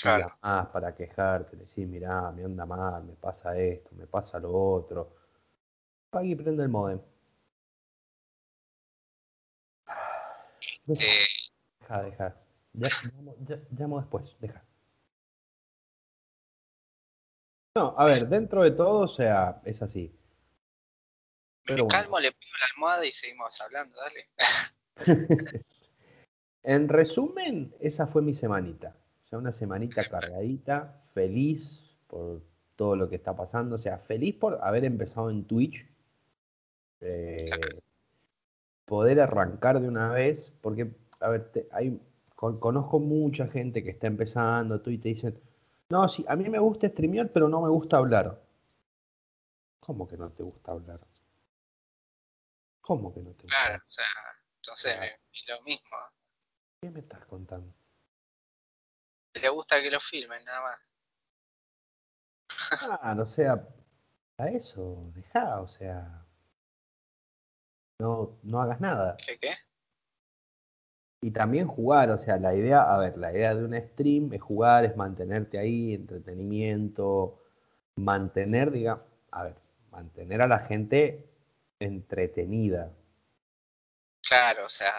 Claro. 0.00 0.32
Ah, 0.42 0.70
para 0.72 0.94
quejarte, 0.94 1.56
decir, 1.56 1.86
mirá, 1.86 2.30
me 2.32 2.44
anda 2.44 2.66
mal, 2.66 3.04
me 3.04 3.14
pasa 3.14 3.56
esto, 3.58 3.90
me 3.94 4.06
pasa 4.06 4.38
lo 4.38 4.52
otro. 4.52 5.14
Apaga 6.10 6.26
y 6.26 6.34
prende 6.34 6.62
el 6.62 6.68
modem. 6.68 7.00
Deja, 10.86 11.02
Eh, 11.02 11.26
deja, 11.80 12.02
deja. 12.02 12.36
Ya- 12.74 12.88
llamo, 13.14 13.34
ya- 13.46 13.60
llamo 13.70 14.00
después, 14.00 14.36
deja. 14.40 14.62
No, 17.76 17.92
a 17.98 18.04
ver, 18.04 18.28
dentro 18.28 18.62
de 18.62 18.70
todo, 18.70 19.00
o 19.00 19.08
sea, 19.08 19.60
es 19.64 19.82
así. 19.82 20.08
me 20.08 21.74
Pero 21.74 21.84
bueno. 21.84 21.88
calmo, 22.00 22.20
le 22.20 22.30
pido 22.30 22.52
la 22.60 22.66
almohada 22.74 23.04
y 23.04 23.10
seguimos 23.12 23.60
hablando, 23.60 23.96
dale. 23.96 24.28
En 26.66 26.88
resumen, 26.88 27.74
esa 27.80 28.06
fue 28.06 28.22
mi 28.22 28.34
semanita. 28.34 28.96
O 29.24 29.28
sea, 29.28 29.38
una 29.38 29.52
semanita 29.52 30.02
cargadita, 30.08 31.02
feliz 31.12 31.62
por 32.06 32.40
todo 32.76 32.96
lo 32.96 33.10
que 33.10 33.16
está 33.16 33.36
pasando. 33.36 33.76
O 33.76 33.78
sea, 33.78 33.98
feliz 33.98 34.34
por 34.36 34.58
haber 34.62 34.84
empezado 34.86 35.28
en 35.30 35.44
Twitch. 35.44 35.84
Eh, 37.02 37.50
poder 38.86 39.20
arrancar 39.20 39.78
de 39.80 39.88
una 39.88 40.10
vez, 40.10 40.52
porque, 40.62 40.90
a 41.20 41.28
ver, 41.28 41.50
te- 41.52 41.68
hay, 41.70 42.00
con- 42.34 42.58
conozco 42.58 42.98
mucha 42.98 43.46
gente 43.48 43.84
que 43.84 43.90
está 43.90 44.06
empezando 44.06 44.80
Twitch 44.80 45.00
y 45.00 45.02
te 45.02 45.08
dicen, 45.10 45.38
no, 45.94 46.08
sí, 46.08 46.24
a 46.28 46.34
mí 46.34 46.48
me 46.48 46.58
gusta 46.58 46.88
streamear, 46.88 47.30
pero 47.32 47.48
no 47.48 47.60
me 47.60 47.68
gusta 47.68 47.98
hablar. 47.98 48.42
¿Cómo 49.78 50.08
que 50.08 50.16
no 50.16 50.28
te 50.32 50.42
gusta 50.42 50.72
hablar? 50.72 50.98
¿Cómo 52.80 53.14
que 53.14 53.20
no 53.20 53.30
te 53.30 53.44
gusta 53.44 53.56
Claro, 53.56 53.74
hablar? 53.74 53.82
o 53.86 53.92
sea, 53.92 54.06
entonces 54.56 54.94
Claro. 54.96 55.16
es 55.32 55.44
lo 55.48 55.62
mismo. 55.62 55.96
¿Qué 56.80 56.90
me 56.90 56.98
estás 56.98 57.24
contando? 57.26 57.72
Le 59.34 59.48
gusta 59.50 59.80
que 59.80 59.90
lo 59.90 60.00
filmen, 60.00 60.44
nada 60.44 60.60
más. 60.62 60.80
Ah, 63.00 63.16
o 63.16 63.26
sea, 63.26 63.68
a 64.38 64.48
eso, 64.48 65.12
deja, 65.14 65.60
o 65.60 65.68
sea, 65.68 66.26
no, 68.00 68.40
no 68.42 68.60
hagas 68.60 68.80
nada. 68.80 69.16
¿Qué 69.24 69.38
qué? 69.38 69.54
Y 71.24 71.30
también 71.30 71.66
jugar, 71.66 72.10
o 72.10 72.18
sea, 72.18 72.36
la 72.36 72.54
idea, 72.54 72.82
a 72.82 72.98
ver, 72.98 73.16
la 73.16 73.32
idea 73.32 73.54
de 73.54 73.64
un 73.64 73.74
stream 73.74 74.34
es 74.34 74.42
jugar, 74.42 74.84
es 74.84 74.94
mantenerte 74.94 75.58
ahí, 75.58 75.94
entretenimiento, 75.94 77.42
mantener, 77.96 78.70
diga, 78.70 79.02
a 79.30 79.44
ver, 79.44 79.54
mantener 79.90 80.42
a 80.42 80.48
la 80.48 80.58
gente 80.58 81.24
entretenida. 81.78 82.92
Claro, 84.28 84.66
o 84.66 84.68
sea, 84.68 84.92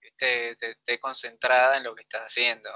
esté 0.00 0.98
concentrada 0.98 1.76
en 1.76 1.84
lo 1.84 1.94
que 1.94 2.02
estás 2.02 2.22
haciendo. 2.22 2.70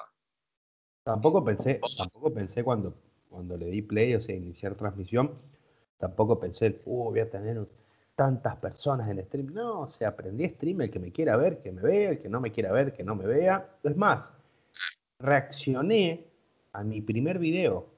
Tampoco 1.03 1.45
pensé, 1.45 1.81
tampoco 1.99 2.33
pensé 2.33 2.63
cuando, 2.63 2.95
cuando 3.29 3.57
le 3.57 3.67
di 3.67 3.83
play, 3.83 4.15
o 4.15 4.21
sea, 4.21 4.37
iniciar 4.37 4.77
transmisión, 4.77 5.43
tampoco 5.99 6.39
pensé, 6.39 6.81
uh, 6.85 7.11
voy 7.11 7.19
a 7.19 7.29
tener 7.29 7.67
tantas 8.23 8.55
personas 8.59 9.11
en 9.11 9.21
stream. 9.25 9.53
No, 9.53 9.81
o 9.81 9.91
sea, 9.91 10.11
aprendí 10.11 10.49
stream, 10.51 10.83
el 10.83 10.91
que 10.93 11.01
me 11.01 11.11
quiera 11.11 11.37
ver, 11.37 11.61
que 11.61 11.73
me 11.73 11.83
vea, 11.83 12.11
el 12.11 12.21
que 12.23 12.29
no 12.29 12.41
me 12.41 12.53
quiera 12.53 12.71
ver, 12.71 12.95
que 12.95 13.03
no 13.03 13.17
me 13.17 13.27
vea. 13.27 13.69
Es 13.83 13.97
más, 13.97 14.25
reaccioné 15.19 16.25
a 16.73 16.85
mi 16.85 17.01
primer 17.01 17.41
video 17.41 17.89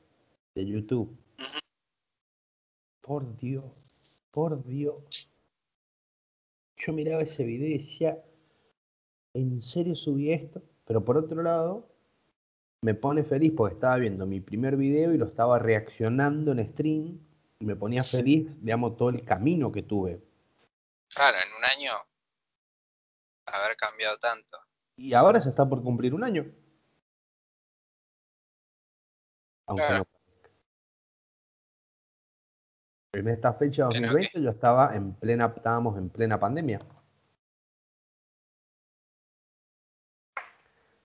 de 0.55 0.65
YouTube. 0.65 1.15
Por 3.03 3.37
Dios, 3.37 3.65
por 4.31 4.65
Dios. 4.65 4.97
Yo 6.79 6.95
miraba 6.95 7.23
ese 7.23 7.45
video 7.45 7.69
y 7.69 7.79
decía, 7.81 8.19
¿en 9.35 9.61
serio 9.61 9.95
subí 9.95 10.33
esto? 10.33 10.63
Pero 10.87 11.05
por 11.05 11.19
otro 11.19 11.43
lado, 11.43 11.87
me 12.81 12.95
pone 12.95 13.25
feliz 13.25 13.53
porque 13.55 13.75
estaba 13.75 13.97
viendo 13.97 14.25
mi 14.25 14.41
primer 14.41 14.79
video 14.79 15.13
y 15.13 15.19
lo 15.19 15.27
estaba 15.27 15.59
reaccionando 15.59 16.53
en 16.53 16.67
stream 16.73 17.19
y 17.59 17.65
me 17.65 17.77
ponía 17.77 18.05
feliz, 18.05 18.49
digamos, 18.61 18.97
todo 18.97 19.11
el 19.11 19.25
camino 19.25 19.71
que 19.71 19.83
tuve. 19.83 20.21
Claro, 21.09 21.39
en 21.39 21.55
un 21.57 21.65
año 21.65 21.93
haber 23.47 23.77
cambiado 23.77 24.19
tanto. 24.19 24.59
Y 24.97 25.15
ahora 25.15 25.43
se 25.43 25.49
está 25.49 25.69
por 25.69 25.83
cumplir 25.83 26.15
un 26.15 26.25
año. 26.25 26.45
Aunque 29.67 29.87
Claro. 29.87 29.99
no. 29.99 30.15
En 33.13 33.29
esta 33.29 33.53
fecha 33.55 33.85
2020 33.85 34.43
yo 34.43 34.51
estaba 34.51 34.95
en 34.97 35.15
plena, 35.15 35.53
estábamos 35.57 35.97
en 35.97 36.11
plena 36.11 36.39
pandemia. 36.39 36.81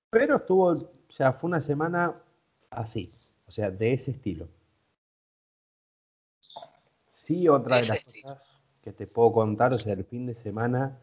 Pero 0.09 0.37
estuvo, 0.37 0.71
o 0.71 1.11
sea, 1.11 1.33
fue 1.33 1.49
una 1.49 1.61
semana 1.61 2.19
así, 2.71 3.13
o 3.45 3.51
sea, 3.51 3.69
de 3.69 3.93
ese 3.93 4.11
estilo. 4.11 4.49
Sí, 7.29 7.47
otra 7.47 7.77
de 7.77 7.85
las 7.85 8.03
cosas 8.03 8.41
que 8.81 8.91
te 8.91 9.05
puedo 9.05 9.31
contar, 9.31 9.71
o 9.71 9.77
sea, 9.77 9.93
el 9.93 10.03
fin 10.03 10.25
de 10.25 10.33
semana 10.41 10.99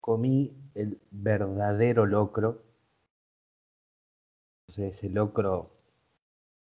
comí 0.00 0.54
el 0.76 1.00
verdadero 1.10 2.06
locro. 2.06 2.62
O 4.68 4.72
sea, 4.72 4.86
ese 4.86 5.08
locro 5.08 5.72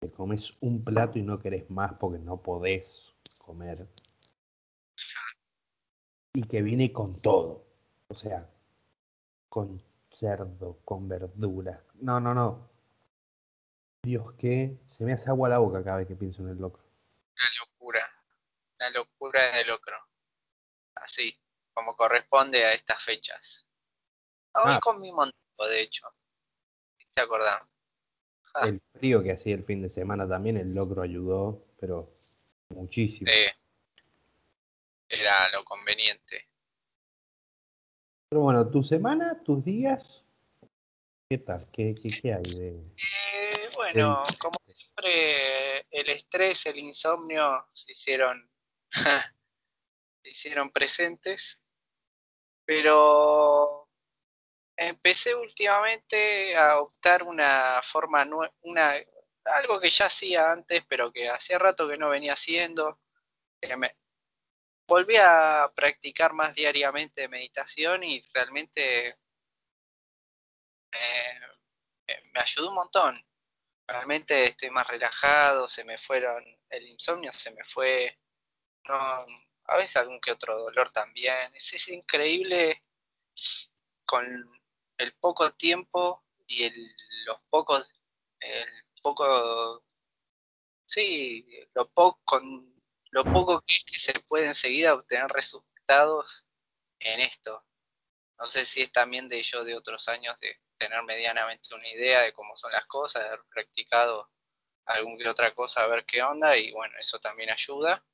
que 0.00 0.10
comes 0.10 0.54
un 0.62 0.82
plato 0.82 1.18
y 1.18 1.22
no 1.22 1.38
querés 1.38 1.68
más 1.68 1.92
porque 2.00 2.18
no 2.18 2.38
podés 2.38 2.88
comer. 3.36 3.86
Y 6.32 6.44
que 6.44 6.62
viene 6.62 6.94
con 6.94 7.20
todo. 7.20 7.66
O 8.08 8.14
sea, 8.14 8.48
con 9.50 9.82
cerdo, 10.14 10.78
con 10.86 11.08
verduras. 11.08 11.78
No, 12.00 12.20
no, 12.20 12.32
no. 12.32 12.70
Dios, 14.02 14.32
que 14.38 14.78
se 14.96 15.04
me 15.04 15.12
hace 15.12 15.28
agua 15.28 15.50
la 15.50 15.58
boca 15.58 15.84
cada 15.84 15.98
vez 15.98 16.08
que 16.08 16.16
pienso 16.16 16.40
en 16.40 16.48
el 16.48 16.56
locro. 16.56 16.81
De 19.40 19.64
locro. 19.64 19.96
Así, 20.94 21.38
como 21.72 21.96
corresponde 21.96 22.64
a 22.64 22.72
estas 22.74 23.02
fechas. 23.04 23.66
Hoy 24.54 24.74
ah. 24.74 24.80
comí 24.82 25.10
un 25.10 25.16
montón, 25.16 25.68
de 25.68 25.80
hecho. 25.80 26.06
¿Te 27.14 27.22
acordás? 27.22 27.62
El 28.62 28.80
frío 28.92 29.22
que 29.22 29.32
hacía 29.32 29.54
el 29.54 29.64
fin 29.64 29.82
de 29.82 29.88
semana 29.88 30.28
también, 30.28 30.58
el 30.58 30.74
locro 30.74 31.02
ayudó, 31.02 31.64
pero 31.80 32.12
muchísimo. 32.68 33.30
Sí. 33.30 33.48
Era 35.08 35.48
lo 35.50 35.64
conveniente. 35.64 36.48
Pero 38.28 38.42
bueno, 38.42 38.68
tu 38.70 38.82
semana, 38.82 39.42
tus 39.44 39.64
días, 39.64 40.02
¿qué 41.28 41.38
tal? 41.38 41.68
¿Qué, 41.72 41.94
qué, 41.94 42.32
hay 42.34 42.42
de...? 42.42 42.68
Eh, 42.96 43.70
bueno, 43.74 44.24
como 44.38 44.58
siempre, 44.66 45.80
el 45.90 46.08
estrés, 46.08 46.64
el 46.66 46.78
insomnio 46.78 47.66
se 47.74 47.92
hicieron, 47.92 48.50
se 50.22 50.30
hicieron 50.30 50.70
presentes, 50.70 51.61
pero 52.64 53.88
empecé 54.76 55.34
últimamente 55.34 56.56
a 56.56 56.80
optar 56.80 57.22
una 57.22 57.80
forma, 57.82 58.26
una, 58.62 58.94
algo 59.44 59.80
que 59.80 59.90
ya 59.90 60.06
hacía 60.06 60.50
antes, 60.52 60.84
pero 60.88 61.12
que 61.12 61.28
hacía 61.28 61.58
rato 61.58 61.88
que 61.88 61.96
no 61.99 62.11
venía 62.11 62.34
haciendo, 62.34 63.00
volví 64.87 65.16
a 65.16 65.70
practicar 65.75 66.32
más 66.32 66.54
diariamente 66.54 67.28
meditación 67.28 68.04
y 68.04 68.22
realmente 68.34 69.16
eh, 70.92 71.40
me 72.32 72.40
ayudó 72.40 72.68
un 72.68 72.75
montón. 72.75 73.25
Realmente 73.87 74.44
estoy 74.44 74.70
más 74.70 74.87
relajado, 74.87 75.68
se 75.68 75.84
me 75.84 75.99
fueron 75.99 76.44
el 76.70 76.87
insomnio, 76.87 77.32
se 77.32 77.50
me 77.52 77.64
fue, 77.64 78.18
a 78.88 79.76
veces 79.76 79.96
algún 79.96 80.20
que 80.20 80.32
otro 80.32 80.58
dolor 80.58 80.90
también. 80.90 81.54
Es, 81.54 81.72
es 81.72 81.88
increíble 81.88 82.82
con 84.04 84.26
el 84.98 85.14
poco 85.14 85.52
tiempo 85.54 86.24
y 86.46 86.64
el, 86.64 86.96
los 87.26 87.40
pocos, 87.50 87.92
el 88.40 88.68
poco, 89.02 89.84
sí, 90.86 91.46
lo 91.74 91.88
poco, 91.90 92.20
con 92.24 92.72
lo 93.10 93.24
poco 93.24 93.62
que, 93.62 93.98
se 93.98 94.20
puede 94.20 94.46
enseguida 94.46 94.94
obtener 94.94 95.28
resultados 95.28 96.44
en 96.98 97.20
esto. 97.20 97.64
No 98.38 98.48
sé 98.50 98.64
si 98.64 98.83
es 98.83 98.92
también 98.92 99.28
de 99.28 99.38
ello 99.38 99.64
de 99.64 99.76
otros 99.76 100.09
años 100.09 100.37
de 100.38 100.59
tener 100.78 101.02
medianamente 101.04 101.74
una 101.74 101.87
idea 101.88 102.22
de 102.22 102.33
cómo 102.33 102.57
son 102.57 102.72
las 102.72 102.87
cosas, 102.87 103.22
de 103.22 103.28
haber 103.28 103.44
practicado 103.50 104.30
alguna 104.87 105.18
que 105.18 105.28
otra 105.28 105.54
cosa, 105.54 105.83
a 105.83 105.87
ver 105.87 106.04
qué 106.04 106.22
onda, 106.22 106.57
y 106.57 106.72
bueno, 106.72 106.94
eso 106.98 107.18
también 107.20 107.50
ayuda. 107.50 108.04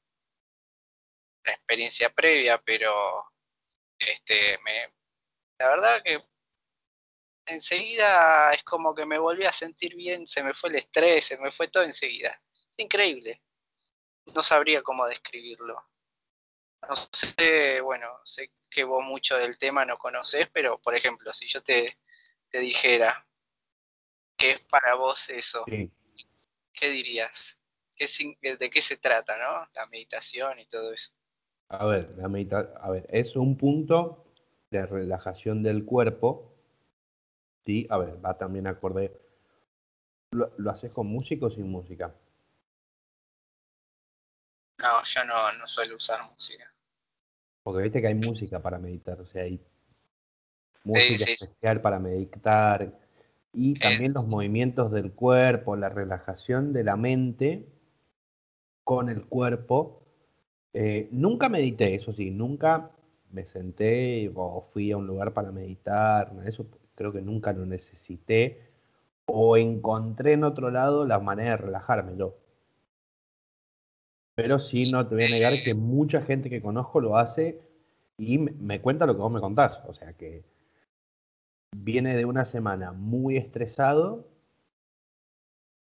La 1.48 1.54
experiencia 1.54 2.10
previa, 2.10 2.58
pero 2.58 3.24
este 3.98 4.58
me 4.64 4.92
la 5.58 5.68
verdad 5.68 6.02
que 6.04 6.22
enseguida 7.46 8.52
es 8.52 8.62
como 8.62 8.94
que 8.94 9.06
me 9.06 9.18
volví 9.18 9.44
a 9.44 9.52
sentir 9.52 9.96
bien, 9.96 10.26
se 10.26 10.42
me 10.42 10.54
fue 10.54 10.70
el 10.70 10.76
estrés, 10.76 11.24
se 11.24 11.38
me 11.38 11.50
fue 11.50 11.68
todo 11.68 11.82
enseguida. 11.82 12.40
Es 12.70 12.78
increíble 12.78 13.40
no 14.34 14.42
sabría 14.42 14.82
cómo 14.82 15.06
describirlo. 15.06 15.84
No 16.88 16.96
sé, 17.12 17.80
bueno, 17.80 18.20
sé 18.24 18.52
que 18.70 18.84
vos 18.84 19.02
mucho 19.04 19.36
del 19.36 19.58
tema 19.58 19.84
no 19.84 19.98
conocés, 19.98 20.48
pero 20.52 20.78
por 20.80 20.94
ejemplo, 20.94 21.32
si 21.32 21.48
yo 21.48 21.62
te, 21.62 21.98
te 22.50 22.58
dijera 22.58 23.26
qué 24.36 24.52
es 24.52 24.60
para 24.60 24.94
vos 24.94 25.28
eso, 25.30 25.64
¿qué 25.64 26.88
dirías? 26.90 27.58
¿De 27.98 28.70
qué 28.70 28.80
se 28.80 28.96
trata, 28.96 29.36
no? 29.36 29.68
La 29.74 29.86
meditación 29.86 30.60
y 30.60 30.66
todo 30.66 30.92
eso. 30.92 31.10
A 31.70 31.86
ver, 31.86 32.14
la 32.16 32.28
medita 32.28 32.72
a 32.80 32.90
ver, 32.90 33.06
es 33.10 33.36
un 33.36 33.56
punto 33.56 34.24
de 34.70 34.86
relajación 34.86 35.62
del 35.62 35.84
cuerpo. 35.84 36.54
Sí, 37.66 37.86
a 37.90 37.98
ver, 37.98 38.24
va 38.24 38.38
también 38.38 38.66
acorde. 38.66 39.12
¿Lo, 40.30 40.52
lo 40.56 40.70
haces 40.70 40.92
con 40.92 41.06
música 41.06 41.46
o 41.46 41.50
sin 41.50 41.70
música? 41.70 42.14
No, 44.78 45.02
yo 45.02 45.24
no, 45.24 45.52
no 45.58 45.66
suelo 45.66 45.96
usar 45.96 46.20
música. 46.30 46.72
Porque 47.62 47.82
viste 47.82 48.00
que 48.00 48.06
hay 48.06 48.14
música 48.14 48.60
para 48.60 48.78
meditar, 48.78 49.20
o 49.20 49.26
sea, 49.26 49.42
hay 49.42 49.60
música 50.84 51.24
especial 51.24 51.82
para 51.82 51.98
meditar 51.98 52.92
y 53.52 53.76
eh. 53.76 53.80
también 53.80 54.12
los 54.12 54.26
movimientos 54.26 54.90
del 54.92 55.12
cuerpo, 55.12 55.76
la 55.76 55.88
relajación 55.88 56.72
de 56.72 56.84
la 56.84 56.96
mente 56.96 57.66
con 58.84 59.08
el 59.08 59.26
cuerpo. 59.26 60.02
Eh, 60.80 61.08
nunca 61.10 61.48
medité, 61.48 61.96
eso 61.96 62.12
sí, 62.12 62.30
nunca 62.30 62.92
me 63.32 63.44
senté 63.46 64.30
o 64.36 64.62
fui 64.72 64.92
a 64.92 64.96
un 64.96 65.08
lugar 65.08 65.32
para 65.34 65.50
meditar, 65.50 66.32
eso 66.46 66.66
creo 66.94 67.12
que 67.12 67.20
nunca 67.20 67.52
lo 67.52 67.66
necesité 67.66 68.60
o 69.26 69.56
encontré 69.56 70.34
en 70.34 70.44
otro 70.44 70.70
lado 70.70 71.04
la 71.04 71.18
manera 71.18 71.50
de 71.50 71.56
relajarme 71.56 72.16
yo. 72.16 72.36
Pero 74.36 74.60
sí, 74.60 74.88
no 74.92 75.08
te 75.08 75.16
voy 75.16 75.24
a 75.24 75.30
negar 75.30 75.52
que 75.64 75.74
mucha 75.74 76.22
gente 76.22 76.48
que 76.48 76.62
conozco 76.62 77.00
lo 77.00 77.16
hace 77.16 77.60
y 78.16 78.38
me 78.38 78.80
cuenta 78.80 79.04
lo 79.04 79.14
que 79.16 79.22
vos 79.22 79.32
me 79.32 79.40
contás. 79.40 79.80
O 79.88 79.94
sea 79.94 80.12
que 80.12 80.44
viene 81.76 82.16
de 82.16 82.24
una 82.24 82.44
semana 82.44 82.92
muy 82.92 83.36
estresado 83.36 84.28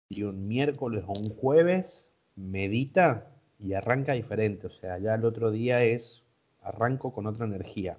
y 0.08 0.24
un 0.24 0.48
miércoles 0.48 1.04
o 1.06 1.12
un 1.12 1.28
jueves 1.36 2.04
medita 2.34 3.37
y 3.58 3.74
arranca 3.74 4.12
diferente. 4.12 4.66
O 4.66 4.70
sea, 4.70 4.98
ya 4.98 5.14
el 5.14 5.24
otro 5.24 5.50
día 5.50 5.82
es 5.82 6.22
arranco 6.62 7.12
con 7.12 7.26
otra 7.26 7.46
energía. 7.46 7.98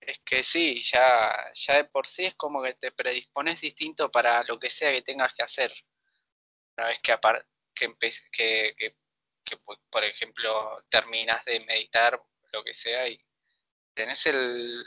Es 0.00 0.18
que 0.20 0.42
sí, 0.42 0.80
ya, 0.82 1.52
ya 1.54 1.76
de 1.76 1.84
por 1.84 2.06
sí 2.06 2.24
es 2.24 2.34
como 2.34 2.62
que 2.62 2.74
te 2.74 2.92
predispones 2.92 3.60
distinto 3.60 4.10
para 4.10 4.42
lo 4.44 4.58
que 4.58 4.70
sea 4.70 4.90
que 4.90 5.02
tengas 5.02 5.34
que 5.34 5.42
hacer. 5.42 5.72
Una 6.76 6.86
vez 6.86 7.00
que, 7.02 8.74
que, 8.78 8.96
que, 9.44 9.56
por 9.90 10.04
ejemplo, 10.04 10.82
terminas 10.88 11.44
de 11.44 11.60
meditar, 11.60 12.20
lo 12.52 12.64
que 12.64 12.72
sea, 12.72 13.06
y 13.08 13.20
tenés 13.92 14.24
el, 14.26 14.82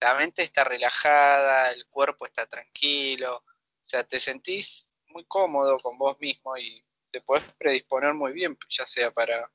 la 0.00 0.14
mente 0.14 0.42
está 0.42 0.64
relajada, 0.64 1.70
el 1.72 1.86
cuerpo 1.88 2.26
está 2.26 2.46
tranquilo, 2.46 3.36
o 3.36 3.84
sea, 3.84 4.04
te 4.04 4.20
sentís 4.20 4.86
muy 5.08 5.24
cómodo 5.26 5.78
con 5.80 5.98
vos 5.98 6.18
mismo 6.20 6.56
y 6.56 6.82
te 7.16 7.22
puedes 7.22 7.50
predisponer 7.54 8.12
muy 8.12 8.32
bien, 8.32 8.58
ya 8.68 8.84
sea 8.84 9.10
para, 9.10 9.50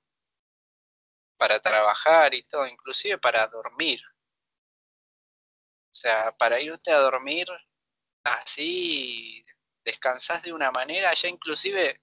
para 1.38 1.60
trabajar 1.60 2.34
y 2.34 2.42
todo, 2.42 2.66
inclusive 2.66 3.20
para 3.20 3.46
dormir. 3.46 4.02
O 5.92 5.94
sea, 5.94 6.36
para 6.36 6.60
irte 6.60 6.92
a 6.92 6.98
dormir 6.98 7.48
así, 8.24 9.46
descansás 9.86 10.42
de 10.42 10.54
una 10.54 10.72
manera, 10.72 11.14
ya 11.14 11.28
inclusive 11.28 12.02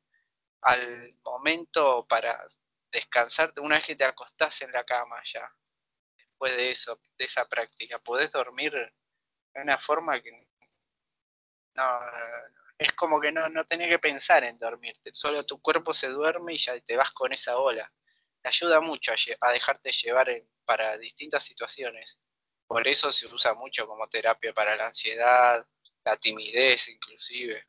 al 0.61 1.13
momento 1.25 2.07
para 2.07 2.47
descansar, 2.93 3.53
una 3.57 3.79
vez 3.79 3.87
que 3.87 3.97
te 3.97 4.05
acostás 4.05 4.63
en 4.63 4.71
la 4.71 4.85
cama 4.85 5.21
ya, 5.25 5.53
después 6.17 6.57
de 6.57 6.71
eso, 6.71 7.01
de 7.17 7.25
esa 7.25 7.49
práctica, 7.49 7.99
podés 7.99 8.31
dormir 8.31 8.73
de 8.73 9.61
una 9.61 9.79
forma 9.79 10.21
que 10.21 10.31
no, 11.75 12.01
es 12.79 12.93
como 12.93 13.21
que 13.21 13.33
no, 13.33 13.49
no 13.49 13.67
tenés 13.67 13.89
que 13.89 13.99
pensar 13.99 14.45
en 14.45 14.59
dormirte, 14.59 15.11
solo 15.13 15.45
tu 15.45 15.61
cuerpo 15.61 15.93
se 15.93 16.09
duerme 16.09 16.55
y 16.55 16.59
ya 16.59 16.79
te 16.81 16.97
vas 16.97 17.11
con 17.11 17.33
esa 17.33 17.57
ola. 17.57 17.93
Te 18.41 18.49
ayuda 18.49 18.81
mucho 18.81 19.13
a, 19.41 19.51
dejarte 19.51 19.91
llevar 19.91 20.29
para 20.65 20.97
distintas 20.97 21.45
situaciones. 21.45 22.21
Por 22.67 22.87
eso 22.87 23.11
se 23.11 23.27
usa 23.27 23.55
mucho 23.55 23.87
como 23.87 24.09
terapia 24.09 24.53
para 24.53 24.77
la 24.77 24.87
ansiedad, 24.87 25.67
la 26.05 26.17
timidez 26.17 26.89
inclusive 26.89 27.67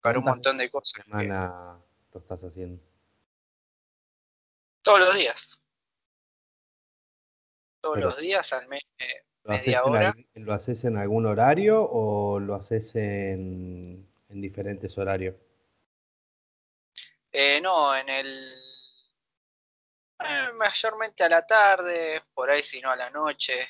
para 0.00 0.18
un 0.18 0.24
montón 0.24 0.56
de 0.56 0.70
cosas. 0.70 1.04
Semana 1.04 1.78
lo 2.12 2.20
estás 2.20 2.42
haciendo? 2.42 2.82
Todos 4.82 5.00
los 5.00 5.14
días. 5.14 5.58
Todos 7.80 7.98
los 7.98 8.18
días, 8.18 8.52
al 8.52 8.68
menos 9.48 9.66
media 9.66 9.84
hora. 9.84 10.14
¿Lo 10.34 10.54
haces 10.54 10.84
en 10.84 10.96
algún 10.96 11.26
horario 11.26 11.82
o 11.82 12.38
lo 12.38 12.54
haces 12.54 12.94
en, 12.94 14.06
diferentes 14.28 14.96
horarios? 14.98 15.36
Eh, 17.32 17.60
no, 17.60 17.96
en 17.96 18.08
el... 18.08 18.54
Eh, 20.20 20.52
mayormente 20.54 21.22
a 21.22 21.28
la 21.28 21.46
tarde, 21.46 22.22
por 22.34 22.50
ahí 22.50 22.62
si 22.62 22.80
no 22.80 22.90
a 22.90 22.96
la 22.96 23.10
noche. 23.10 23.68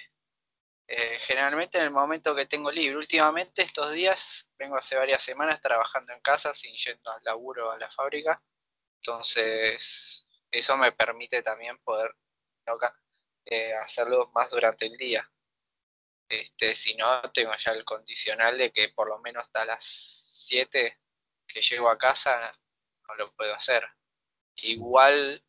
Eh, 0.91 1.19
generalmente 1.21 1.77
en 1.77 1.85
el 1.85 1.91
momento 1.91 2.35
que 2.35 2.47
tengo 2.47 2.73
libre. 2.73 2.97
Últimamente 2.97 3.63
estos 3.63 3.93
días, 3.93 4.49
vengo 4.59 4.77
hace 4.77 4.97
varias 4.97 5.23
semanas 5.23 5.61
trabajando 5.61 6.15
en 6.15 6.21
casa 6.21 6.55
sin 6.55 6.75
yendo 6.75 7.13
al 7.13 7.23
laburo 7.23 7.71
a 7.71 7.79
la 7.79 7.91
fábrica. 7.91 8.41
Entonces, 8.97 10.27
eso 10.51 10.77
me 10.77 10.93
permite 10.93 11.43
también 11.43 11.79
poder 11.79 12.15
eh, 13.45 13.75
hacerlo 13.75 14.31
más 14.35 14.51
durante 14.51 14.87
el 14.87 14.97
día. 14.97 15.31
Este, 16.29 16.75
si 16.75 16.95
no, 16.95 17.23
tengo 17.33 17.53
ya 17.57 17.73
el 17.73 17.85
condicional 17.85 18.59
de 18.59 18.71
que 18.71 18.91
por 18.91 19.09
lo 19.09 19.19
menos 19.19 19.45
hasta 19.45 19.65
las 19.65 19.85
7 19.85 21.01
que 21.47 21.63
llego 21.63 21.89
a 21.89 21.99
casa 21.99 22.53
no 23.09 23.15
lo 23.17 23.33
puedo 23.35 23.55
hacer. 23.55 23.87
Igual 24.57 25.43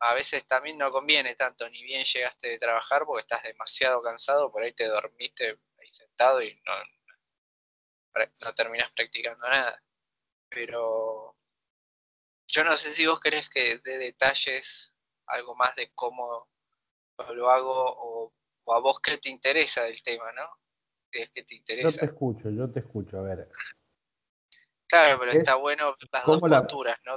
a 0.00 0.14
veces 0.14 0.46
también 0.46 0.78
no 0.78 0.90
conviene 0.92 1.34
tanto, 1.34 1.68
ni 1.68 1.82
bien 1.82 2.04
llegaste 2.04 2.48
de 2.48 2.58
trabajar 2.58 3.04
porque 3.04 3.22
estás 3.22 3.42
demasiado 3.42 4.00
cansado, 4.02 4.52
por 4.52 4.62
ahí 4.62 4.72
te 4.72 4.86
dormiste 4.86 5.58
ahí 5.78 5.90
sentado 5.90 6.40
y 6.42 6.54
no, 6.64 6.74
no 8.40 8.54
terminas 8.54 8.90
practicando 8.92 9.48
nada. 9.48 9.82
Pero 10.48 11.36
yo 12.46 12.64
no 12.64 12.76
sé 12.76 12.94
si 12.94 13.06
vos 13.06 13.20
querés 13.20 13.48
que 13.50 13.78
dé 13.78 13.98
detalles, 13.98 14.92
algo 15.26 15.54
más 15.54 15.74
de 15.76 15.92
cómo 15.94 16.48
lo 17.34 17.50
hago 17.50 17.74
o, 17.74 18.32
a 18.74 18.80
vos 18.80 19.00
qué 19.00 19.18
te 19.18 19.30
interesa 19.30 19.82
del 19.84 20.02
tema, 20.02 20.32
¿no? 20.32 20.48
es 21.12 21.30
que 21.30 21.42
te 21.42 21.54
interesa. 21.54 21.90
Yo 21.90 21.98
te 21.98 22.06
escucho, 22.06 22.50
yo 22.50 22.70
te 22.70 22.80
escucho, 22.80 23.18
a 23.18 23.22
ver. 23.22 23.48
Claro, 24.86 25.18
pero 25.20 25.32
está 25.32 25.54
bueno 25.56 25.96
las 26.12 26.24
dos 26.24 26.40
posturas, 26.40 26.98
¿no? 27.04 27.16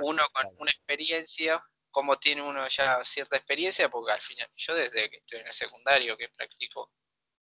uno 0.00 0.22
con 0.32 0.46
una 0.58 0.70
experiencia, 0.70 1.64
como 1.90 2.16
tiene 2.16 2.42
uno 2.42 2.66
ya 2.68 3.02
cierta 3.04 3.36
experiencia, 3.36 3.88
porque 3.88 4.12
al 4.12 4.20
final 4.20 4.48
yo 4.56 4.74
desde 4.74 5.10
que 5.10 5.16
estoy 5.18 5.40
en 5.40 5.46
el 5.46 5.52
secundario 5.52 6.16
que 6.16 6.28
practico 6.28 6.92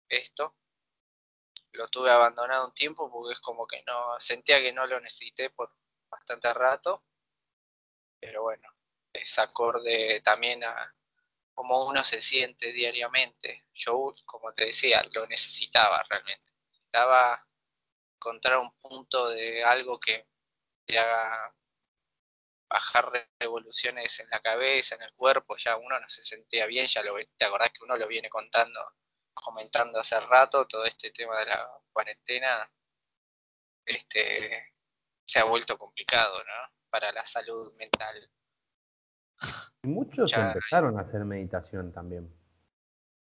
esto, 0.09 0.57
lo 1.73 1.89
tuve 1.89 2.11
abandonado 2.11 2.67
un 2.67 2.75
tiempo 2.75 3.11
porque 3.11 3.35
es 3.35 3.41
como 3.41 3.67
que 3.67 3.83
no, 3.87 4.21
sentía 4.21 4.61
que 4.61 4.73
no 4.73 4.87
lo 4.87 5.01
necesité 5.01 5.51
por 5.51 5.73
bastante 6.11 6.53
rato, 6.53 7.05
pero 8.21 8.43
bueno, 8.43 8.69
es 9.13 9.39
acorde 9.39 10.21
también 10.23 10.63
a 10.65 10.95
cómo 11.55 11.87
uno 11.87 12.05
se 12.05 12.21
siente 12.21 12.73
diariamente. 12.73 13.67
Yo, 13.75 14.15
como 14.25 14.53
te 14.53 14.67
decía, 14.67 15.03
lo 15.13 15.27
necesitaba 15.27 16.03
realmente. 16.09 16.53
Necesitaba 16.67 17.47
encontrar 18.17 18.59
un 18.59 18.73
punto 18.81 19.29
de 19.29 19.65
algo 19.65 19.99
que 19.99 20.27
te 20.87 20.99
haga 20.99 21.55
bajar 22.73 23.13
revoluciones 23.39 24.19
en 24.21 24.31
la 24.31 24.41
cabeza, 24.41 24.95
en 24.95 25.03
el 25.03 25.13
cuerpo, 25.15 25.57
ya 25.57 25.77
uno 25.77 26.01
no 26.01 26.09
se 26.09 26.25
sentía 26.25 26.67
bien, 26.67 26.87
ya 26.87 27.03
lo, 27.03 27.15
te 27.37 27.45
acordás 27.45 27.71
que 27.71 27.85
uno 27.85 27.97
lo 27.97 28.09
viene 28.09 28.31
contando, 28.31 28.81
comentando 29.35 30.01
hace 30.01 30.19
rato, 30.21 30.67
todo 30.67 30.85
este 30.85 31.11
tema 31.11 31.39
de 31.41 31.47
la 31.47 31.69
cuarentena, 31.93 32.71
este, 33.85 34.73
se 35.27 35.39
ha 35.39 35.45
vuelto 35.45 35.77
complicado, 35.79 36.39
¿no? 36.45 36.73
Para 36.89 37.13
la 37.13 37.27
salud 37.27 37.73
mental. 37.75 38.31
Muchos 39.85 40.33
empezaron 40.33 40.99
a 40.99 41.03
hacer 41.03 41.25
meditación 41.25 41.93
también. 41.93 42.33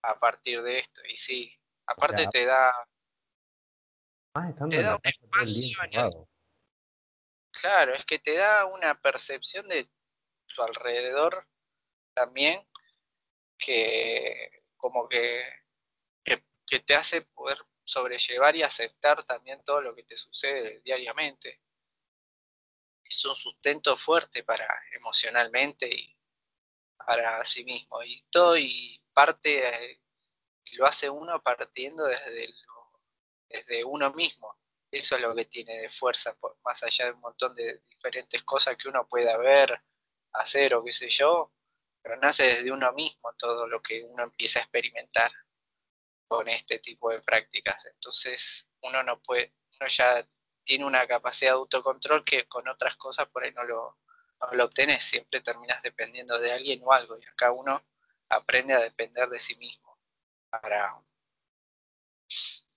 A 0.03 0.19
partir 0.19 0.61
de 0.61 0.77
esto, 0.77 1.01
y 1.07 1.17
sí, 1.17 1.51
aparte 1.87 2.27
te 2.31 2.45
da... 2.45 2.71
te 4.69 4.83
da 4.83 4.95
un 4.95 5.01
espacio 5.03 6.27
Claro, 7.61 7.93
es 7.95 8.05
que 8.05 8.19
te 8.19 8.35
da 8.35 8.65
una 8.65 8.99
percepción 8.99 9.67
de 9.67 9.89
tu 10.53 10.61
alrededor 10.61 11.47
también 12.13 12.67
que 13.57 14.63
como 14.77 15.07
que, 15.07 15.43
que, 16.23 16.79
te 16.79 16.95
hace 16.95 17.21
poder 17.21 17.57
sobrellevar 17.83 18.55
y 18.55 18.63
aceptar 18.63 19.23
también 19.25 19.63
todo 19.63 19.81
lo 19.81 19.95
que 19.95 20.03
te 20.03 20.17
sucede 20.17 20.81
diariamente. 20.81 21.61
Es 23.03 23.23
un 23.25 23.35
sustento 23.35 23.95
fuerte 23.95 24.43
para 24.43 24.67
emocionalmente 24.91 25.87
y 25.87 26.14
para 26.97 27.43
sí 27.45 27.63
mismo. 27.63 28.03
Y 28.03 28.23
todo 28.29 28.57
y 28.57 29.01
parte, 29.13 29.67
eh, 29.67 30.01
lo 30.73 30.85
hace 30.85 31.09
uno 31.09 31.41
partiendo 31.41 32.05
desde, 32.05 32.53
desde 33.49 33.83
uno 33.83 34.11
mismo 34.13 34.57
eso 34.97 35.15
es 35.15 35.21
lo 35.21 35.35
que 35.35 35.45
tiene 35.45 35.77
de 35.81 35.89
fuerza, 35.89 36.35
más 36.63 36.81
allá 36.83 37.05
de 37.05 37.11
un 37.11 37.19
montón 37.19 37.53
de 37.55 37.79
diferentes 37.89 38.43
cosas 38.43 38.77
que 38.77 38.87
uno 38.87 39.07
pueda 39.07 39.37
ver, 39.37 39.81
hacer 40.33 40.73
o 40.73 40.83
qué 40.83 40.91
sé 40.91 41.09
yo, 41.09 41.51
pero 42.01 42.15
nace 42.17 42.43
desde 42.43 42.71
uno 42.71 42.91
mismo 42.93 43.33
todo 43.37 43.67
lo 43.67 43.81
que 43.81 44.03
uno 44.03 44.23
empieza 44.23 44.59
a 44.59 44.63
experimentar 44.63 45.31
con 46.27 46.47
este 46.47 46.79
tipo 46.79 47.11
de 47.11 47.21
prácticas. 47.21 47.85
Entonces 47.85 48.67
uno 48.81 49.03
no 49.03 49.21
puede, 49.21 49.53
uno 49.79 49.87
ya 49.87 50.27
tiene 50.63 50.85
una 50.85 51.05
capacidad 51.07 51.51
de 51.51 51.57
autocontrol 51.57 52.23
que 52.23 52.47
con 52.47 52.67
otras 52.67 52.95
cosas 52.95 53.27
por 53.29 53.43
ahí 53.43 53.51
no 53.51 53.63
lo, 53.63 53.97
no 54.41 54.51
lo 54.51 54.65
obtenés, 54.65 55.03
siempre 55.03 55.41
terminas 55.41 55.81
dependiendo 55.81 56.37
de 56.39 56.51
alguien 56.51 56.81
o 56.83 56.91
algo, 56.91 57.17
y 57.17 57.25
acá 57.25 57.51
uno 57.51 57.81
aprende 58.29 58.73
a 58.73 58.79
depender 58.79 59.29
de 59.29 59.39
sí 59.39 59.55
mismo 59.55 59.97
para 60.49 60.93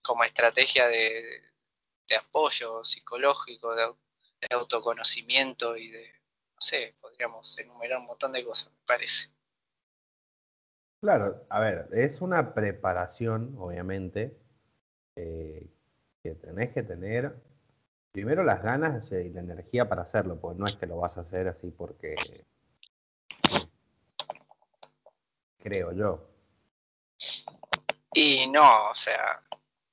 como 0.02 0.24
estrategia 0.24 0.86
de, 0.86 1.42
apoyo 2.18 2.82
psicológico, 2.84 3.74
de, 3.74 3.94
autoconocimiento 4.50 5.76
y 5.76 5.90
de, 5.90 6.06
no 6.54 6.60
sé, 6.60 6.94
podríamos 7.00 7.58
enumerar 7.58 7.98
un 7.98 8.06
montón 8.06 8.32
de 8.32 8.44
cosas, 8.44 8.70
me 8.72 8.86
parece. 8.86 9.28
Claro, 11.00 11.46
a 11.50 11.60
ver, 11.60 11.88
es 11.92 12.20
una 12.20 12.54
preparación, 12.54 13.54
obviamente, 13.58 14.36
eh, 15.16 15.68
que 16.22 16.34
tenés 16.34 16.72
que 16.72 16.82
tener 16.82 17.36
primero 18.12 18.42
las 18.42 18.62
ganas 18.62 19.10
y 19.12 19.30
la 19.30 19.40
energía 19.40 19.88
para 19.88 20.02
hacerlo, 20.02 20.40
pues 20.40 20.56
no 20.56 20.66
es 20.66 20.76
que 20.76 20.86
lo 20.86 20.96
vas 20.98 21.16
a 21.18 21.22
hacer 21.22 21.48
así 21.48 21.70
porque 21.70 22.14
creo 25.58 25.92
yo. 25.92 26.28
Y 28.12 28.46
no, 28.48 28.90
o 28.90 28.94
sea, 28.94 29.42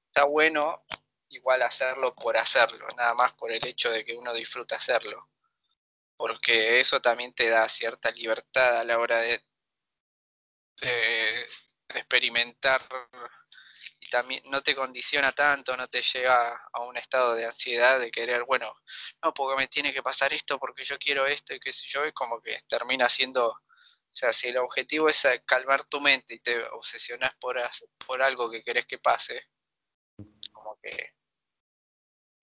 está 0.07 0.25
bueno 0.25 0.83
igual 1.29 1.61
hacerlo 1.63 2.15
por 2.15 2.37
hacerlo, 2.37 2.87
nada 2.97 3.13
más 3.13 3.33
por 3.33 3.51
el 3.51 3.65
hecho 3.67 3.91
de 3.91 4.05
que 4.05 4.15
uno 4.15 4.33
disfruta 4.33 4.77
hacerlo. 4.77 5.27
Porque 6.17 6.79
eso 6.79 7.01
también 7.01 7.33
te 7.33 7.49
da 7.49 7.67
cierta 7.67 8.09
libertad 8.11 8.79
a 8.79 8.83
la 8.83 8.97
hora 8.97 9.17
de, 9.17 9.41
experimentar 11.89 12.81
y 14.05 14.09
también 14.09 14.43
no 14.45 14.61
te 14.61 14.75
condiciona 14.75 15.31
tanto, 15.31 15.75
no 15.75 15.87
te 15.87 16.01
lleva 16.01 16.67
a 16.71 16.81
un 16.81 16.95
estado 16.97 17.33
de 17.33 17.45
ansiedad 17.45 17.99
de 17.99 18.11
querer, 18.11 18.43
bueno, 18.43 18.75
no, 19.23 19.33
porque 19.33 19.57
me 19.57 19.67
tiene 19.67 19.93
que 19.93 20.03
pasar 20.03 20.31
esto 20.33 20.59
porque 20.59 20.83
yo 20.85 20.97
quiero 20.99 21.25
esto 21.25 21.55
y 21.55 21.59
qué 21.59 21.73
sé 21.73 21.85
yo, 21.87 22.03
es 22.03 22.13
como 22.13 22.39
que 22.41 22.61
termina 22.67 23.09
siendo, 23.09 23.47
o 23.47 23.61
sea, 24.11 24.31
si 24.31 24.49
el 24.49 24.57
objetivo 24.57 25.09
es 25.09 25.25
calmar 25.45 25.85
tu 25.85 25.99
mente 26.01 26.35
y 26.35 26.39
te 26.39 26.63
obsesionas 26.69 27.33
por, 27.39 27.59
por 28.05 28.21
algo 28.21 28.51
que 28.51 28.63
querés 28.63 28.85
que 28.85 28.99
pase, 28.99 29.49
como 30.51 30.77
que 30.79 31.13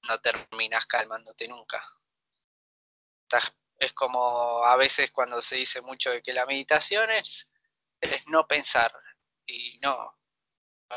no 0.08 0.20
terminas 0.20 0.86
calmándote 0.86 1.46
nunca. 1.46 1.86
Es 3.78 3.92
como 3.92 4.64
a 4.64 4.76
veces 4.76 5.12
cuando 5.12 5.40
se 5.40 5.56
dice 5.56 5.80
mucho 5.80 6.10
de 6.10 6.22
que 6.22 6.32
la 6.32 6.44
meditación 6.44 7.10
es, 7.10 7.48
no 8.26 8.46
pensar, 8.48 8.92
y 9.46 9.78
no 9.80 10.21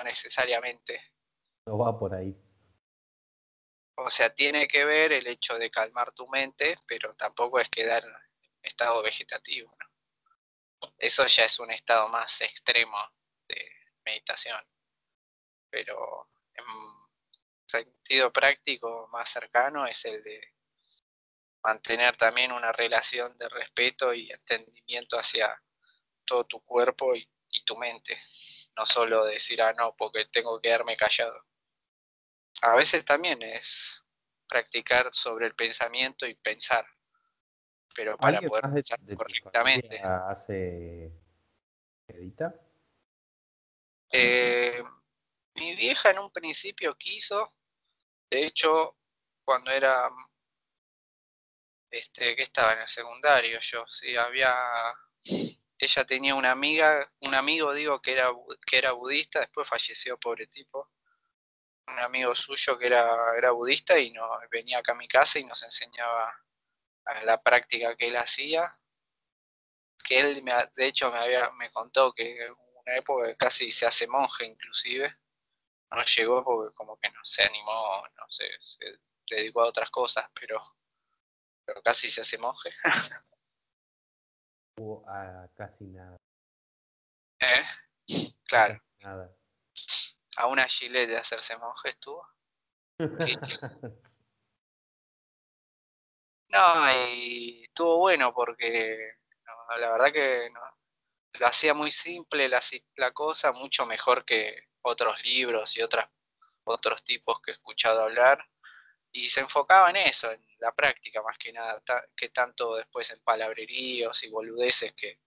necesariamente. 0.03 1.01
No 1.65 1.77
va 1.77 1.97
por 1.97 2.13
ahí. 2.13 2.35
O 3.97 4.09
sea, 4.09 4.33
tiene 4.33 4.67
que 4.67 4.83
ver 4.83 5.13
el 5.13 5.25
hecho 5.27 5.57
de 5.57 5.71
calmar 5.71 6.11
tu 6.13 6.27
mente, 6.27 6.77
pero 6.87 7.15
tampoco 7.15 7.59
es 7.59 7.69
quedar 7.69 8.03
en 8.03 8.13
estado 8.61 9.01
vegetativo. 9.01 9.75
Eso 10.97 11.25
ya 11.27 11.45
es 11.45 11.59
un 11.59 11.71
estado 11.71 12.09
más 12.09 12.41
extremo 12.41 12.97
de 13.47 13.71
meditación. 14.03 14.61
Pero 15.69 16.27
sentido 17.65 18.31
práctico 18.31 19.07
más 19.11 19.29
cercano 19.29 19.85
es 19.85 20.05
el 20.05 20.23
de 20.23 20.53
mantener 21.63 22.15
también 22.15 22.51
una 22.51 22.71
relación 22.71 23.37
de 23.37 23.49
respeto 23.49 24.13
y 24.13 24.31
entendimiento 24.31 25.17
hacia 25.17 25.61
todo 26.23 26.45
tu 26.45 26.63
cuerpo 26.63 27.15
y, 27.15 27.27
tu 27.65 27.77
mente. 27.77 28.19
No 28.77 28.85
solo 28.85 29.25
decir, 29.25 29.61
ah, 29.61 29.73
no, 29.73 29.95
porque 29.95 30.25
tengo 30.25 30.59
que 30.59 30.69
quedarme 30.69 30.97
callado. 30.97 31.45
A 32.61 32.75
veces 32.75 33.05
también 33.05 33.41
es 33.41 34.03
practicar 34.47 35.13
sobre 35.13 35.47
el 35.47 35.55
pensamiento 35.55 36.25
y 36.25 36.35
pensar. 36.35 36.85
Pero 37.95 38.17
para 38.17 38.41
poder 38.41 38.73
pensar 38.73 38.99
correctamente. 39.15 39.99
hace 40.01 41.11
edita? 42.07 42.53
Eh, 44.11 44.83
mi 45.55 45.75
vieja 45.75 46.11
en 46.11 46.19
un 46.19 46.31
principio 46.31 46.95
quiso, 46.95 47.53
de 48.29 48.45
hecho, 48.45 48.97
cuando 49.43 49.71
era, 49.71 50.09
este, 51.89 52.35
que 52.35 52.43
estaba 52.43 52.73
en 52.73 52.79
el 52.79 52.87
secundario 52.87 53.59
yo, 53.61 53.85
sí, 53.87 54.15
había, 54.15 54.53
ella 55.77 56.05
tenía 56.05 56.35
una 56.35 56.51
amiga, 56.51 57.11
un 57.21 57.35
amigo 57.35 57.73
digo 57.73 58.01
que 58.01 58.13
era, 58.13 58.31
que 58.65 58.77
era 58.77 58.91
budista, 58.91 59.39
después 59.41 59.67
falleció, 59.67 60.17
pobre 60.17 60.47
tipo, 60.47 60.89
un 61.87 61.99
amigo 61.99 62.33
suyo 62.35 62.77
que 62.77 62.87
era, 62.87 63.37
era 63.37 63.51
budista 63.51 63.99
y 63.99 64.11
no, 64.11 64.27
venía 64.49 64.79
acá 64.79 64.93
a 64.93 64.95
mi 64.95 65.07
casa 65.07 65.39
y 65.39 65.45
nos 65.45 65.61
enseñaba 65.63 66.33
la 67.23 67.41
práctica 67.41 67.95
que 67.95 68.07
él 68.07 68.17
hacía, 68.17 68.77
que 70.03 70.19
él 70.19 70.43
me, 70.43 70.53
de 70.75 70.87
hecho 70.87 71.11
me, 71.11 71.19
había, 71.19 71.51
me 71.51 71.71
contó 71.71 72.13
que 72.13 72.49
una 72.85 72.95
época 72.97 73.35
casi 73.35 73.71
se 73.71 73.85
hace 73.85 74.07
monje 74.07 74.45
inclusive, 74.45 75.15
no 75.91 76.03
llegó 76.03 76.43
porque 76.43 76.73
como 76.73 76.97
que 76.97 77.09
no 77.09 77.23
se 77.23 77.43
animó, 77.43 78.03
no 78.17 78.29
sé, 78.29 78.45
se 78.59 78.99
dedicó 79.35 79.61
a 79.61 79.67
otras 79.67 79.89
cosas, 79.89 80.25
pero, 80.33 80.61
pero 81.65 81.81
casi 81.81 82.09
se 82.09 82.21
hace 82.21 82.37
monje. 82.37 82.71
O 84.77 85.03
a 85.07 85.47
casi 85.55 85.85
nada. 85.85 86.17
¿Eh? 87.39 87.63
Claro. 88.45 88.81
Nada. 88.99 89.35
A 90.37 90.47
una 90.47 90.67
gilet 90.67 91.07
de 91.07 91.17
hacerse 91.17 91.57
monje 91.57 91.89
estuvo. 91.89 92.27
no, 96.49 96.91
y 97.13 97.63
estuvo 97.63 97.97
bueno 97.99 98.33
porque 98.33 99.15
la 99.79 99.91
verdad 99.91 100.13
que 100.13 100.49
no, 100.51 100.61
lo 101.39 101.47
hacía 101.47 101.73
muy 101.73 101.91
simple 101.91 102.47
la, 102.49 102.61
la 102.95 103.11
cosa, 103.11 103.51
mucho 103.51 103.85
mejor 103.85 104.25
que 104.25 104.67
otros 104.81 105.21
libros 105.23 105.75
y 105.77 105.81
otras, 105.81 106.09
otros 106.63 107.03
tipos 107.03 107.41
que 107.41 107.51
he 107.51 107.53
escuchado 107.53 108.01
hablar. 108.01 108.45
Y 109.11 109.29
se 109.29 109.39
enfocaba 109.41 109.89
en 109.89 109.97
eso, 109.97 110.31
en 110.31 110.45
la 110.65 110.73
práctica 110.73 111.21
más 111.21 111.37
que 111.37 111.53
nada, 111.53 111.79
que 112.17 112.29
tanto 112.29 112.75
después 112.75 113.11
en 113.11 113.19
palabreríos 113.21 114.23
y 114.23 114.29
boludeces 114.29 114.93
que 114.93 115.19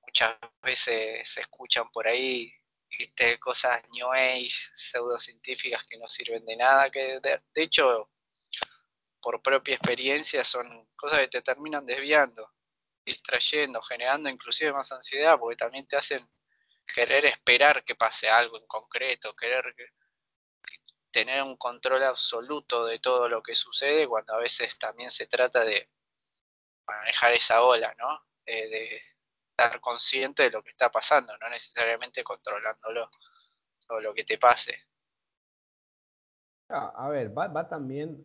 muchas 0.00 0.38
veces 0.62 1.28
se 1.30 1.42
escuchan 1.42 1.90
por 1.92 2.08
ahí, 2.08 2.50
cosas 3.38 3.82
New 3.90 4.10
Age, 4.10 4.56
pseudocientíficas 4.74 5.84
que 5.84 5.98
no 5.98 6.08
sirven 6.08 6.46
de 6.46 6.56
nada, 6.56 6.90
que 6.90 7.20
de, 7.20 7.42
de 7.54 7.62
hecho, 7.62 8.10
por 9.20 9.42
propia 9.42 9.74
experiencia, 9.74 10.42
son 10.42 10.88
cosas 10.96 11.20
que 11.20 11.28
te 11.28 11.42
terminan 11.42 11.84
desviando 11.84 12.50
distrayendo, 13.04 13.80
generando 13.82 14.28
inclusive 14.28 14.72
más 14.72 14.90
ansiedad, 14.90 15.38
porque 15.38 15.56
también 15.56 15.86
te 15.86 15.96
hacen 15.96 16.28
querer 16.92 17.26
esperar 17.26 17.84
que 17.84 17.94
pase 17.94 18.28
algo 18.28 18.58
en 18.58 18.66
concreto, 18.66 19.36
querer 19.36 19.64
tener 21.16 21.42
un 21.42 21.56
control 21.56 22.02
absoluto 22.02 22.84
de 22.84 22.98
todo 22.98 23.26
lo 23.26 23.42
que 23.42 23.54
sucede, 23.54 24.06
cuando 24.06 24.34
a 24.34 24.38
veces 24.38 24.78
también 24.78 25.10
se 25.10 25.26
trata 25.26 25.64
de 25.64 25.88
manejar 26.86 27.32
esa 27.32 27.62
ola, 27.62 27.94
¿no? 27.98 28.20
de 28.44 29.00
estar 29.48 29.80
consciente 29.80 30.42
de 30.42 30.50
lo 30.50 30.62
que 30.62 30.72
está 30.72 30.90
pasando, 30.90 31.34
no 31.38 31.48
necesariamente 31.48 32.22
controlándolo, 32.22 33.10
todo 33.86 33.98
lo 34.00 34.12
que 34.12 34.24
te 34.24 34.36
pase. 34.36 34.76
Ah, 36.68 36.92
a 36.94 37.08
ver, 37.08 37.36
va, 37.36 37.48
va 37.48 37.66
también 37.66 38.22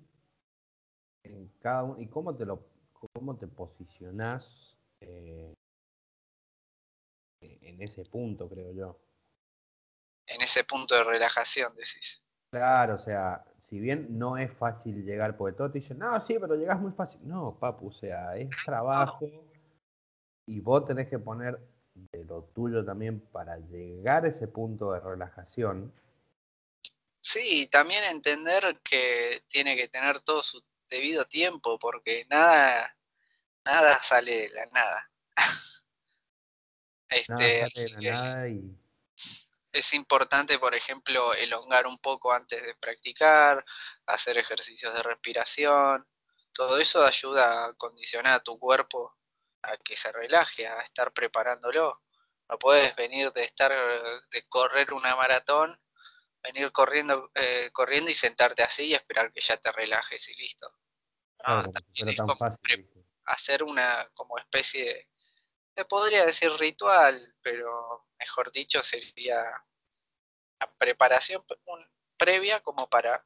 en 1.23 1.47
cada 1.59 1.83
uno, 1.83 2.01
y 2.01 2.09
cómo 2.09 2.35
te 2.35 2.45
lo, 2.45 2.67
cómo 3.13 3.37
te 3.37 3.47
posicionás 3.47 4.43
eh, 4.99 5.53
en 7.39 7.81
ese 7.81 8.03
punto, 8.03 8.49
creo 8.49 8.73
yo. 8.73 8.99
En 10.27 10.41
ese 10.41 10.65
punto 10.65 10.93
de 10.93 11.05
relajación, 11.05 11.73
decís. 11.73 12.20
Claro, 12.51 12.95
o 12.95 12.99
sea, 12.99 13.45
si 13.69 13.79
bien 13.79 14.19
no 14.19 14.37
es 14.37 14.51
fácil 14.51 15.05
llegar, 15.05 15.37
porque 15.37 15.55
todos 15.55 15.71
te 15.71 15.79
dicen, 15.79 15.97
no, 15.99 16.19
sí, 16.25 16.35
pero 16.39 16.55
llegas 16.55 16.79
muy 16.79 16.91
fácil. 16.91 17.21
No, 17.23 17.57
papu, 17.57 17.87
o 17.87 17.93
sea, 17.93 18.35
es 18.35 18.49
trabajo 18.65 19.25
y 20.45 20.59
vos 20.59 20.85
tenés 20.85 21.07
que 21.07 21.17
poner 21.17 21.57
de 21.93 22.25
lo 22.25 22.43
tuyo 22.53 22.83
también 22.83 23.21
para 23.31 23.57
llegar 23.57 24.25
a 24.25 24.29
ese 24.29 24.49
punto 24.49 24.91
de 24.91 24.99
relajación. 24.99 25.93
Sí, 27.21 27.67
también 27.71 28.03
entender 28.03 28.81
que 28.83 29.43
tiene 29.47 29.77
que 29.77 29.87
tener 29.87 30.19
todo 30.19 30.43
su 30.43 30.61
debido 30.89 31.23
tiempo, 31.25 31.79
porque 31.79 32.25
nada, 32.29 32.93
nada 33.63 34.01
sale 34.03 34.41
de 34.41 34.49
la 34.49 34.65
nada. 34.65 35.09
este, 37.09 37.95
nada 38.01 38.49
y... 38.49 38.80
Es 39.71 39.93
importante, 39.93 40.59
por 40.59 40.75
ejemplo, 40.75 41.33
elongar 41.33 41.87
un 41.87 41.97
poco 41.99 42.33
antes 42.33 42.61
de 42.61 42.75
practicar, 42.75 43.63
hacer 44.05 44.37
ejercicios 44.37 44.93
de 44.93 45.03
respiración. 45.03 46.05
Todo 46.53 46.77
eso 46.77 47.05
ayuda 47.05 47.65
a 47.65 47.73
condicionar 47.73 48.35
a 48.35 48.43
tu 48.43 48.59
cuerpo 48.59 49.15
a 49.63 49.77
que 49.77 49.95
se 49.95 50.11
relaje, 50.11 50.67
a 50.67 50.81
estar 50.81 51.13
preparándolo. 51.13 52.01
No 52.49 52.59
puedes 52.59 52.95
venir 52.95 53.31
de 53.31 53.43
estar, 53.43 53.71
de 53.71 54.47
correr 54.49 54.91
una 54.91 55.15
maratón, 55.15 55.79
venir 56.43 56.71
corriendo, 56.71 57.31
eh, 57.35 57.69
corriendo 57.71 58.11
y 58.11 58.15
sentarte 58.15 58.63
así 58.63 58.87
y 58.87 58.93
esperar 58.93 59.31
que 59.31 59.41
ya 59.41 59.57
te 59.57 59.71
relajes 59.71 60.27
y 60.27 60.35
listo. 60.35 60.69
No, 61.47 61.63
tan 61.71 62.37
fácil 62.37 62.89
hacer 63.25 63.63
una 63.63 64.09
como 64.13 64.37
especie 64.37 64.85
de, 64.85 65.07
se 65.75 65.85
podría 65.85 66.25
decir 66.25 66.51
ritual, 66.53 67.33
pero 67.41 68.07
mejor 68.21 68.51
dicho 68.51 68.83
sería 68.83 69.43
la 70.59 70.71
preparación 70.77 71.43
previa 72.15 72.61
como 72.61 72.87
para 72.87 73.25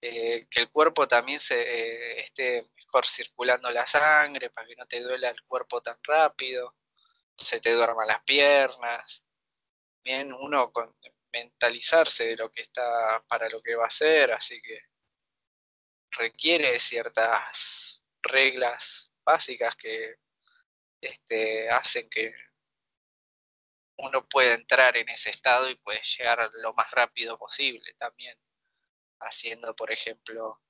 eh, 0.00 0.46
que 0.50 0.60
el 0.60 0.70
cuerpo 0.70 1.06
también 1.08 1.40
se 1.40 1.60
eh, 1.60 2.20
esté 2.24 2.68
mejor 2.76 3.06
circulando 3.06 3.70
la 3.70 3.86
sangre, 3.86 4.50
para 4.50 4.66
que 4.66 4.76
no 4.76 4.86
te 4.86 5.00
duela 5.00 5.28
el 5.30 5.42
cuerpo 5.44 5.80
tan 5.80 5.98
rápido, 6.02 6.76
se 7.36 7.60
te 7.60 7.72
duerman 7.72 8.06
las 8.08 8.22
piernas. 8.24 9.22
Bien, 10.04 10.32
uno 10.32 10.72
con, 10.72 10.96
mentalizarse 11.32 12.24
de 12.24 12.36
lo 12.36 12.50
que 12.50 12.62
está 12.62 13.22
para 13.28 13.48
lo 13.48 13.62
que 13.62 13.74
va 13.74 13.84
a 13.84 13.88
hacer, 13.88 14.32
así 14.32 14.60
que 14.60 14.80
requiere 16.10 16.78
ciertas 16.78 18.02
reglas 18.22 19.10
básicas 19.24 19.74
que 19.76 20.16
este, 21.00 21.70
hacen 21.70 22.08
que 22.10 22.34
uno 24.02 24.26
pueda 24.28 24.54
entrar 24.54 24.96
en 24.96 25.08
ese 25.08 25.30
estado 25.30 25.70
y 25.70 25.76
puede 25.76 26.00
llegar 26.18 26.50
lo 26.54 26.74
más 26.74 26.90
rápido 26.90 27.38
posible 27.38 27.94
también. 27.98 28.36
Haciendo, 29.20 29.74
por 29.76 29.92
ejemplo, 29.92 30.60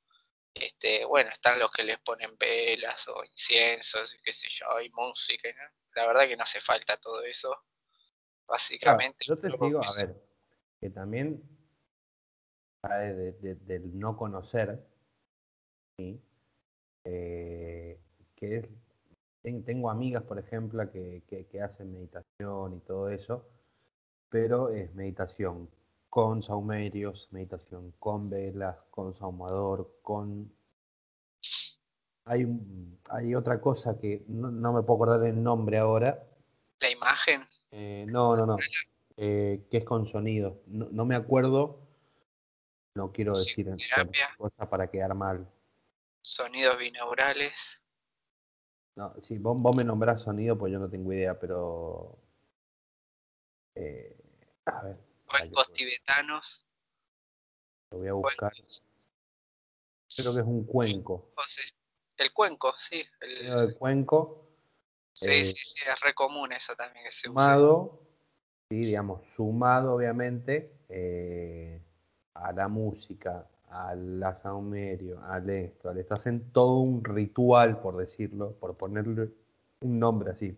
este, 0.52 1.04
bueno, 1.06 1.30
están 1.30 1.58
los 1.58 1.72
que 1.72 1.82
les 1.82 1.98
ponen 2.00 2.36
velas 2.36 3.08
o 3.08 3.24
inciensos, 3.24 4.14
qué 4.22 4.32
sé 4.32 4.48
yo, 4.50 4.76
hay 4.76 4.90
música. 4.90 5.48
La 5.94 6.06
verdad 6.06 6.28
que 6.28 6.36
no 6.36 6.44
hace 6.44 6.60
falta 6.60 6.98
todo 6.98 7.22
eso. 7.22 7.56
Básicamente. 8.46 9.24
yo 9.26 9.38
te 9.38 9.48
digo, 9.48 9.80
a 9.82 9.96
ver, 9.96 10.14
que 10.78 10.90
también 10.90 11.42
de, 12.82 13.54
del 13.62 13.98
no 13.98 14.16
conocer, 14.16 14.84
¿sí? 15.96 16.20
eh, 17.04 17.98
que 18.34 18.68
tengo 19.42 19.90
amigas, 19.90 20.22
por 20.22 20.38
ejemplo, 20.38 20.88
que, 20.90 21.22
hacen 21.62 21.92
meditación 21.92 22.74
y 22.74 22.80
todo 22.80 23.08
eso, 23.10 23.44
pero 24.28 24.70
es 24.70 24.94
meditación 24.94 25.68
con 26.08 26.42
saumerios, 26.42 27.28
meditación 27.32 27.92
con 27.98 28.30
velas, 28.30 28.76
con 28.90 29.14
saumador, 29.16 29.98
con... 30.02 30.52
Hay, 32.24 32.46
hay 33.10 33.34
otra 33.34 33.60
cosa 33.60 33.98
que 33.98 34.24
no, 34.28 34.72
me 34.72 34.82
puedo 34.82 35.02
acordar 35.02 35.26
el 35.26 35.42
nombre 35.42 35.78
ahora. 35.78 36.22
¿La 36.80 36.90
imagen? 36.90 37.44
Eh, 37.72 38.06
no, 38.08 38.36
no, 38.36 38.46
no. 38.46 38.56
Eh, 39.16 39.66
que 39.70 39.78
es 39.78 39.84
con 39.84 40.06
sonido. 40.06 40.62
No, 40.66 41.04
me 41.04 41.16
acuerdo. 41.16 41.80
No 42.94 43.10
quiero 43.10 43.36
decir 43.36 43.74
cosa 44.36 44.70
para 44.70 44.88
quedar 44.88 45.14
mal. 45.14 45.48
Sonidos 46.22 46.78
binaurales. 46.78 47.81
No, 48.96 49.14
sí, 49.22 49.38
vos, 49.38 49.60
vos, 49.60 49.74
me 49.74 49.84
nombrás 49.84 50.22
sonido, 50.22 50.58
pues 50.58 50.72
yo 50.72 50.78
no 50.78 50.88
tengo 50.88 51.12
idea, 51.12 51.38
pero. 51.38 52.18
Eh, 53.74 54.16
a 54.66 54.82
ver. 54.82 54.96
Cuencos 55.26 55.72
tibetanos. 55.72 56.66
Lo 57.90 57.98
voy 57.98 58.08
a 58.08 58.12
buscar. 58.12 58.52
Creo 60.14 60.34
que 60.34 60.40
es 60.40 60.46
un 60.46 60.64
cuenco. 60.66 61.32
El 62.16 62.32
cuenco, 62.32 62.74
sí. 62.78 63.02
El, 63.20 63.74
cuenco. 63.76 64.48
Sí, 65.14 65.30
eh, 65.30 65.44
sí, 65.46 65.54
sí, 65.54 65.80
es 65.86 66.00
re 66.00 66.14
común 66.14 66.52
eso 66.52 66.74
también 66.74 67.04
que 67.04 67.12
se 67.12 67.26
sumado, 67.26 68.00
Sí, 68.70 68.78
digamos, 68.78 69.26
sumado 69.36 69.94
obviamente 69.94 70.72
eh, 70.88 71.82
a 72.34 72.52
la 72.52 72.68
música, 72.68 73.46
al 73.72 74.20
la 74.20 74.34
saumerio, 74.42 75.22
al 75.24 75.48
esto, 75.50 75.88
al 75.88 75.98
esto. 75.98 76.14
Hacen 76.14 76.52
todo 76.52 76.78
un 76.78 77.04
ritual, 77.04 77.80
por 77.80 77.96
decirlo, 77.96 78.56
por 78.58 78.76
ponerle 78.76 79.30
un 79.80 79.98
nombre 79.98 80.32
así. 80.32 80.56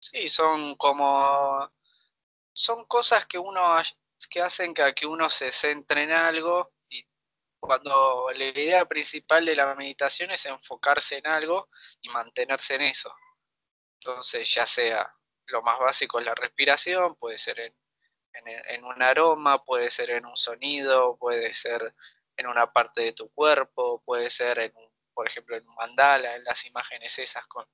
Sí, 0.00 0.28
son 0.28 0.76
como. 0.76 1.70
Son 2.52 2.84
cosas 2.86 3.26
que 3.26 3.38
uno 3.38 3.76
que 4.28 4.42
hacen 4.42 4.74
que, 4.74 4.92
que 4.94 5.06
uno 5.06 5.30
se 5.30 5.50
centre 5.52 6.02
en 6.02 6.12
algo 6.12 6.72
y 6.88 7.04
cuando 7.58 8.28
la 8.36 8.44
idea 8.44 8.84
principal 8.86 9.44
de 9.44 9.56
la 9.56 9.74
meditación 9.74 10.30
es 10.30 10.44
enfocarse 10.46 11.18
en 11.18 11.26
algo 11.26 11.68
y 12.00 12.08
mantenerse 12.08 12.74
en 12.74 12.82
eso. 12.82 13.12
Entonces, 14.00 14.52
ya 14.52 14.66
sea 14.66 15.14
lo 15.46 15.62
más 15.62 15.78
básico 15.78 16.18
es 16.18 16.26
la 16.26 16.34
respiración, 16.34 17.16
puede 17.16 17.38
ser 17.38 17.60
en, 17.60 17.74
en, 18.34 18.84
un 18.84 19.02
aroma, 19.02 19.64
puede 19.64 19.90
ser 19.90 20.10
en 20.10 20.26
un 20.26 20.36
sonido, 20.36 21.16
puede 21.18 21.54
ser 21.54 21.94
en 22.36 22.46
una 22.46 22.72
parte 22.72 23.02
de 23.02 23.12
tu 23.12 23.30
cuerpo, 23.32 24.02
puede 24.04 24.30
ser 24.30 24.58
en 24.58 24.76
un, 24.76 24.90
por 25.14 25.28
ejemplo, 25.28 25.56
en 25.56 25.66
un 25.66 25.74
mandala, 25.74 26.36
en 26.36 26.44
las 26.44 26.64
imágenes 26.64 27.18
esas 27.18 27.46
con, 27.46 27.66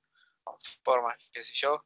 formas, 0.83 1.17
qué 1.31 1.43
sé 1.43 1.53
yo. 1.55 1.85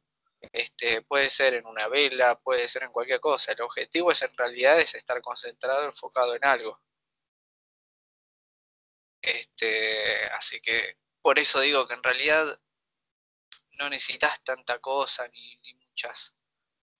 Este, 0.52 1.02
puede 1.02 1.30
ser 1.30 1.54
en 1.54 1.66
una 1.66 1.88
vela, 1.88 2.38
puede 2.38 2.68
ser 2.68 2.82
en 2.84 2.92
cualquier 2.92 3.20
cosa. 3.20 3.52
El 3.52 3.62
objetivo 3.62 4.12
es 4.12 4.22
en 4.22 4.36
realidad 4.36 4.78
es 4.78 4.94
estar 4.94 5.20
concentrado, 5.22 5.84
enfocado 5.86 6.34
en 6.34 6.44
algo. 6.44 6.80
Este, 9.22 10.26
así 10.26 10.60
que 10.60 10.98
por 11.22 11.38
eso 11.38 11.60
digo 11.60 11.88
que 11.88 11.94
en 11.94 12.02
realidad 12.02 12.60
no 13.78 13.88
necesitas 13.88 14.42
tanta 14.44 14.78
cosa 14.80 15.26
ni, 15.28 15.74
muchas. 15.86 16.34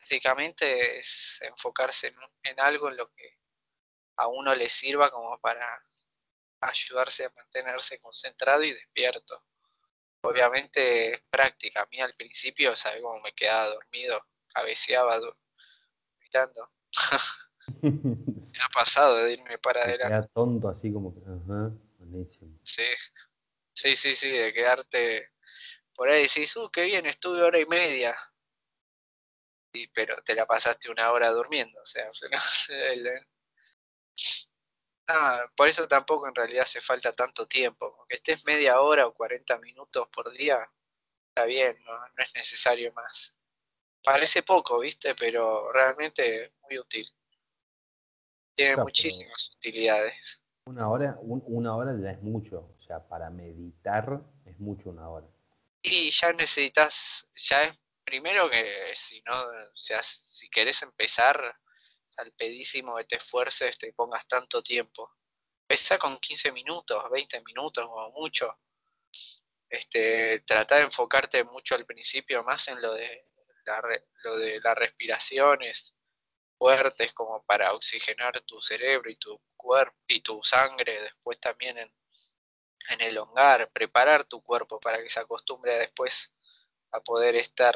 Básicamente 0.04 0.98
es 0.98 1.38
enfocarse 1.40 2.12
en, 2.42 2.60
algo 2.60 2.90
en 2.90 2.98
lo 2.98 3.10
que 3.10 3.38
a 4.18 4.28
uno 4.28 4.54
le 4.54 4.68
sirva 4.68 5.10
como 5.10 5.38
para 5.40 5.66
ayudarse 6.60 7.24
a 7.24 7.32
mantenerse 7.34 7.98
concentrado 8.00 8.62
y 8.62 8.74
despierto. 8.74 9.42
Obviamente 10.20 11.14
es 11.14 11.22
práctica. 11.30 11.80
A 11.80 11.86
mí 11.86 12.02
al 12.02 12.12
principio, 12.12 12.76
¿sabes 12.76 13.00
cómo 13.00 13.18
me 13.22 13.32
quedaba 13.32 13.68
dormido? 13.68 14.22
Cabeceaba 14.52 15.18
gritando. 16.18 16.70
me 17.80 18.60
ha 18.60 18.68
pasado 18.74 19.16
de 19.24 19.32
irme 19.32 19.56
para 19.56 19.84
adelante. 19.84 20.18
Queda 20.18 20.28
tonto 20.34 20.68
así 20.68 20.92
como 20.92 21.14
que, 21.14 21.20
ajá, 21.20 21.70
buenísimo. 21.98 22.58
Sí, 22.62 22.84
sí, 23.72 23.96
sí, 23.96 24.16
sí, 24.16 24.30
de 24.30 24.52
quedarte 24.52 25.30
por 25.94 26.08
ahí 26.08 26.22
decís, 26.22 26.56
uh, 26.56 26.68
qué 26.70 26.84
bien, 26.84 27.06
estuve 27.06 27.42
hora 27.42 27.58
y 27.58 27.66
media. 27.66 28.16
Sí, 29.74 29.90
pero 29.92 30.22
te 30.22 30.34
la 30.36 30.46
pasaste 30.46 30.88
una 30.88 31.10
hora 31.10 31.30
durmiendo, 31.30 31.80
o 31.82 31.86
sea, 31.86 32.08
por 35.56 35.68
eso 35.68 35.88
tampoco 35.88 36.28
en 36.28 36.34
realidad 36.34 36.62
hace 36.62 36.80
falta 36.80 37.12
tanto 37.12 37.48
tiempo. 37.48 37.96
Aunque 37.98 38.16
estés 38.16 38.44
media 38.44 38.80
hora 38.80 39.06
o 39.06 39.12
40 39.12 39.58
minutos 39.58 40.08
por 40.14 40.30
día, 40.30 40.58
está 41.28 41.44
bien, 41.44 41.76
no, 41.84 41.92
es 42.16 42.32
necesario 42.36 42.92
más. 42.92 43.34
Parece 44.04 44.44
poco, 44.44 44.78
¿viste? 44.78 45.16
Pero 45.16 45.72
realmente 45.72 46.52
muy 46.62 46.78
útil. 46.78 47.12
Tiene 48.54 48.76
muchísimas 48.76 49.50
utilidades. 49.56 50.14
Una 50.66 50.88
hora, 50.88 51.18
una 51.20 51.74
hora 51.74 51.98
ya 52.00 52.12
es 52.12 52.22
mucho. 52.22 52.76
O 52.78 52.82
sea, 52.82 53.00
para 53.08 53.28
meditar 53.28 54.20
es 54.44 54.60
mucho 54.60 54.90
una 54.90 55.08
hora. 55.08 55.26
Y 55.82 56.12
ya 56.12 56.32
necesitas, 56.32 57.26
ya 57.34 57.64
es 57.64 57.83
primero 58.14 58.48
que 58.48 58.94
si 58.94 59.20
no, 59.22 59.34
o 59.40 59.76
sea, 59.76 60.00
si 60.04 60.48
querés 60.48 60.82
empezar, 60.82 61.58
al 62.16 62.32
pedísimo 62.32 62.96
que 62.96 63.04
te 63.04 63.16
esfuerces, 63.16 63.76
te 63.76 63.92
pongas 63.92 64.24
tanto 64.28 64.62
tiempo. 64.62 65.16
Empezá 65.62 65.98
con 65.98 66.18
15 66.18 66.52
minutos, 66.52 67.10
20 67.10 67.42
minutos 67.42 67.84
como 67.88 68.10
mucho. 68.12 68.56
Este, 69.68 70.44
trata 70.46 70.76
de 70.76 70.82
enfocarte 70.84 71.42
mucho 71.42 71.74
al 71.74 71.84
principio 71.86 72.44
más 72.44 72.68
en 72.68 72.80
lo 72.80 72.94
de 72.94 73.26
la, 73.66 73.82
lo 74.22 74.38
de 74.38 74.60
las 74.60 74.76
respiraciones 74.76 75.92
fuertes 76.56 77.12
como 77.14 77.44
para 77.44 77.72
oxigenar 77.72 78.40
tu 78.42 78.62
cerebro 78.62 79.10
y 79.10 79.16
tu 79.16 79.40
cuerpo 79.56 79.98
y 80.06 80.20
tu 80.20 80.40
sangre, 80.44 81.02
después 81.02 81.40
también 81.40 81.78
en 81.78 81.92
en 82.90 83.00
elongar, 83.00 83.70
preparar 83.72 84.24
tu 84.24 84.42
cuerpo 84.42 84.78
para 84.78 85.02
que 85.02 85.10
se 85.10 85.20
acostumbre 85.20 85.78
después 85.78 86.30
a 86.92 87.00
poder 87.00 87.36
estar 87.36 87.74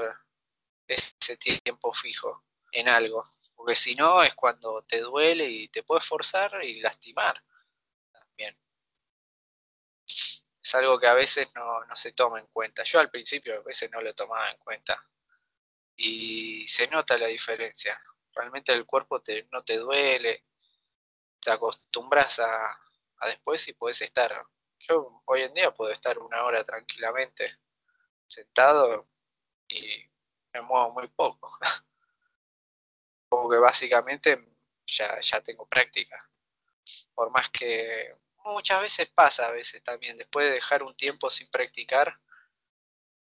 ese 0.94 1.36
tiempo 1.36 1.92
fijo 1.92 2.44
en 2.72 2.88
algo. 2.88 3.34
Porque 3.54 3.74
si 3.74 3.94
no 3.94 4.22
es 4.22 4.34
cuando 4.34 4.82
te 4.82 5.00
duele 5.00 5.44
y 5.48 5.68
te 5.68 5.82
puedes 5.82 6.06
forzar 6.06 6.62
y 6.64 6.80
lastimar 6.80 7.42
también. 8.12 8.56
Es 10.06 10.74
algo 10.74 10.98
que 10.98 11.06
a 11.06 11.14
veces 11.14 11.48
no, 11.54 11.84
no 11.84 11.96
se 11.96 12.12
toma 12.12 12.40
en 12.40 12.46
cuenta. 12.48 12.84
Yo 12.84 13.00
al 13.00 13.10
principio 13.10 13.56
a 13.56 13.62
veces 13.62 13.90
no 13.90 14.00
lo 14.00 14.14
tomaba 14.14 14.50
en 14.50 14.58
cuenta. 14.58 15.04
Y 15.96 16.66
se 16.68 16.86
nota 16.88 17.18
la 17.18 17.26
diferencia. 17.26 18.00
Realmente 18.32 18.72
el 18.72 18.86
cuerpo 18.86 19.20
te, 19.20 19.48
no 19.50 19.64
te 19.64 19.76
duele, 19.76 20.44
te 21.40 21.50
acostumbras 21.50 22.38
a, 22.38 22.70
a 23.18 23.28
después 23.28 23.66
y 23.68 23.72
puedes 23.72 24.00
estar 24.02 24.46
yo 24.80 25.22
hoy 25.26 25.42
en 25.42 25.54
día 25.54 25.72
puedo 25.72 25.92
estar 25.92 26.18
una 26.18 26.44
hora 26.44 26.64
tranquilamente 26.64 27.58
sentado 28.26 29.08
y 29.68 30.08
me 30.52 30.60
muevo 30.62 30.92
muy 30.92 31.08
poco. 31.08 31.58
Como 33.28 33.50
que 33.50 33.58
básicamente 33.58 34.48
ya, 34.86 35.20
ya 35.20 35.40
tengo 35.42 35.66
práctica. 35.66 36.28
Por 37.14 37.30
más 37.30 37.50
que 37.50 38.14
muchas 38.44 38.80
veces 38.80 39.08
pasa, 39.08 39.46
a 39.46 39.50
veces 39.50 39.82
también, 39.82 40.16
después 40.16 40.46
de 40.46 40.54
dejar 40.54 40.82
un 40.82 40.96
tiempo 40.96 41.30
sin 41.30 41.48
practicar 41.50 42.18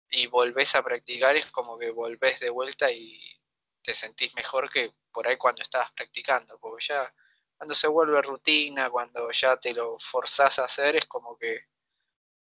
y 0.09 0.27
volvés 0.27 0.75
a 0.75 0.83
practicar, 0.83 1.35
es 1.35 1.47
como 1.51 1.77
que 1.77 1.89
volvés 1.89 2.39
de 2.39 2.49
vuelta 2.49 2.91
y 2.91 3.19
te 3.81 3.93
sentís 3.93 4.33
mejor 4.35 4.71
que 4.71 4.93
por 5.11 5.27
ahí 5.27 5.37
cuando 5.37 5.61
estabas 5.61 5.91
practicando, 5.93 6.59
porque 6.59 6.85
ya 6.87 7.13
cuando 7.57 7.73
se 7.73 7.87
vuelve 7.87 8.21
rutina, 8.21 8.89
cuando 8.89 9.31
ya 9.31 9.57
te 9.57 9.73
lo 9.73 9.97
forzás 9.99 10.59
a 10.59 10.65
hacer, 10.65 10.97
es 10.97 11.05
como 11.05 11.37
que 11.37 11.65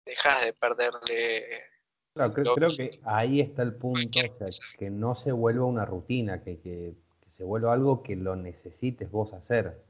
dejas 0.04 0.44
de 0.44 0.52
perderle. 0.52 1.75
Claro, 2.16 2.32
creo, 2.32 2.74
que 2.74 2.98
ahí 3.04 3.42
está 3.42 3.62
el 3.62 3.74
punto, 3.74 4.18
o 4.18 4.52
sea, 4.52 4.66
que 4.78 4.88
no 4.88 5.16
se 5.16 5.32
vuelva 5.32 5.66
una 5.66 5.84
rutina, 5.84 6.42
que, 6.42 6.58
que, 6.62 6.94
se 7.36 7.44
vuelva 7.44 7.74
algo 7.74 8.02
que 8.02 8.16
lo 8.16 8.34
necesites 8.34 9.10
vos 9.10 9.34
hacer. 9.34 9.84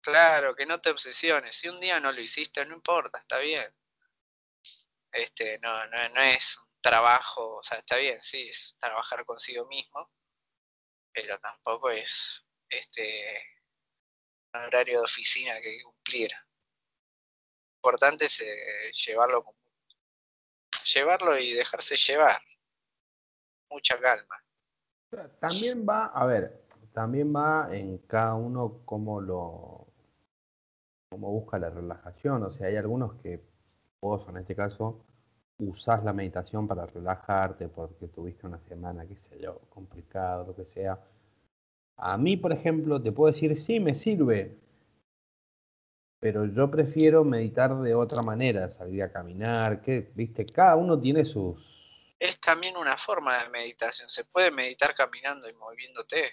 Claro, 0.00 0.54
que 0.54 0.64
no 0.64 0.80
te 0.80 0.88
obsesiones. 0.88 1.54
Si 1.54 1.68
un 1.68 1.78
día 1.78 2.00
no 2.00 2.12
lo 2.12 2.20
hiciste, 2.22 2.64
no 2.64 2.74
importa, 2.74 3.18
está 3.18 3.40
bien. 3.40 3.70
Este, 5.12 5.58
no, 5.58 5.86
no, 5.88 6.08
no 6.14 6.20
es 6.22 6.56
un 6.56 6.80
trabajo, 6.80 7.56
o 7.56 7.62
sea, 7.62 7.80
está 7.80 7.96
bien, 7.98 8.20
sí, 8.22 8.48
es 8.48 8.74
trabajar 8.80 9.26
consigo 9.26 9.66
mismo, 9.66 10.10
pero 11.12 11.38
tampoco 11.40 11.90
es 11.90 12.42
este 12.70 13.38
horario 14.54 15.00
de 15.00 15.04
oficina 15.04 15.60
que 15.60 15.82
cumplir. 15.82 16.30
Lo 16.30 17.76
importante 17.90 18.24
es 18.24 18.40
eh, 18.40 18.90
llevarlo, 19.06 19.44
llevarlo 20.94 21.38
y 21.38 21.52
dejarse 21.52 21.96
llevar. 21.96 22.40
Mucha 23.70 23.98
calma. 23.98 24.36
También 25.40 25.86
va, 25.88 26.06
a 26.06 26.26
ver, 26.26 26.64
también 26.92 27.34
va 27.34 27.68
en 27.72 27.98
cada 27.98 28.34
uno 28.34 28.80
cómo 28.84 29.20
lo 29.20 29.86
cómo 31.10 31.30
busca 31.30 31.58
la 31.58 31.70
relajación. 31.70 32.42
O 32.42 32.50
sea, 32.50 32.68
hay 32.68 32.76
algunos 32.76 33.14
que 33.22 33.40
vos 34.00 34.26
en 34.28 34.38
este 34.38 34.54
caso 34.54 35.04
usás 35.58 36.04
la 36.04 36.12
meditación 36.12 36.68
para 36.68 36.86
relajarte 36.86 37.68
porque 37.68 38.08
tuviste 38.08 38.46
una 38.46 38.58
semana, 38.68 39.06
qué 39.06 39.16
sé 39.28 39.40
yo, 39.40 39.60
complicado, 39.70 40.46
lo 40.48 40.54
que 40.54 40.66
sea 40.74 40.98
a 41.96 42.18
mí, 42.18 42.36
por 42.36 42.52
ejemplo, 42.52 43.00
te 43.00 43.12
puedo 43.12 43.32
decir, 43.32 43.58
sí, 43.58 43.80
me 43.80 43.94
sirve, 43.94 44.58
pero 46.20 46.46
yo 46.46 46.70
prefiero 46.70 47.24
meditar 47.24 47.76
de 47.76 47.94
otra 47.94 48.22
manera, 48.22 48.70
salir 48.70 49.02
a 49.02 49.12
caminar, 49.12 49.82
que, 49.82 50.10
viste, 50.14 50.46
cada 50.46 50.76
uno 50.76 50.98
tiene 50.98 51.24
sus... 51.24 51.56
Es 52.18 52.40
también 52.40 52.76
una 52.76 52.96
forma 52.96 53.42
de 53.42 53.50
meditación, 53.50 54.08
se 54.08 54.24
puede 54.24 54.50
meditar 54.50 54.94
caminando 54.94 55.48
y 55.48 55.52
moviéndote. 55.54 56.32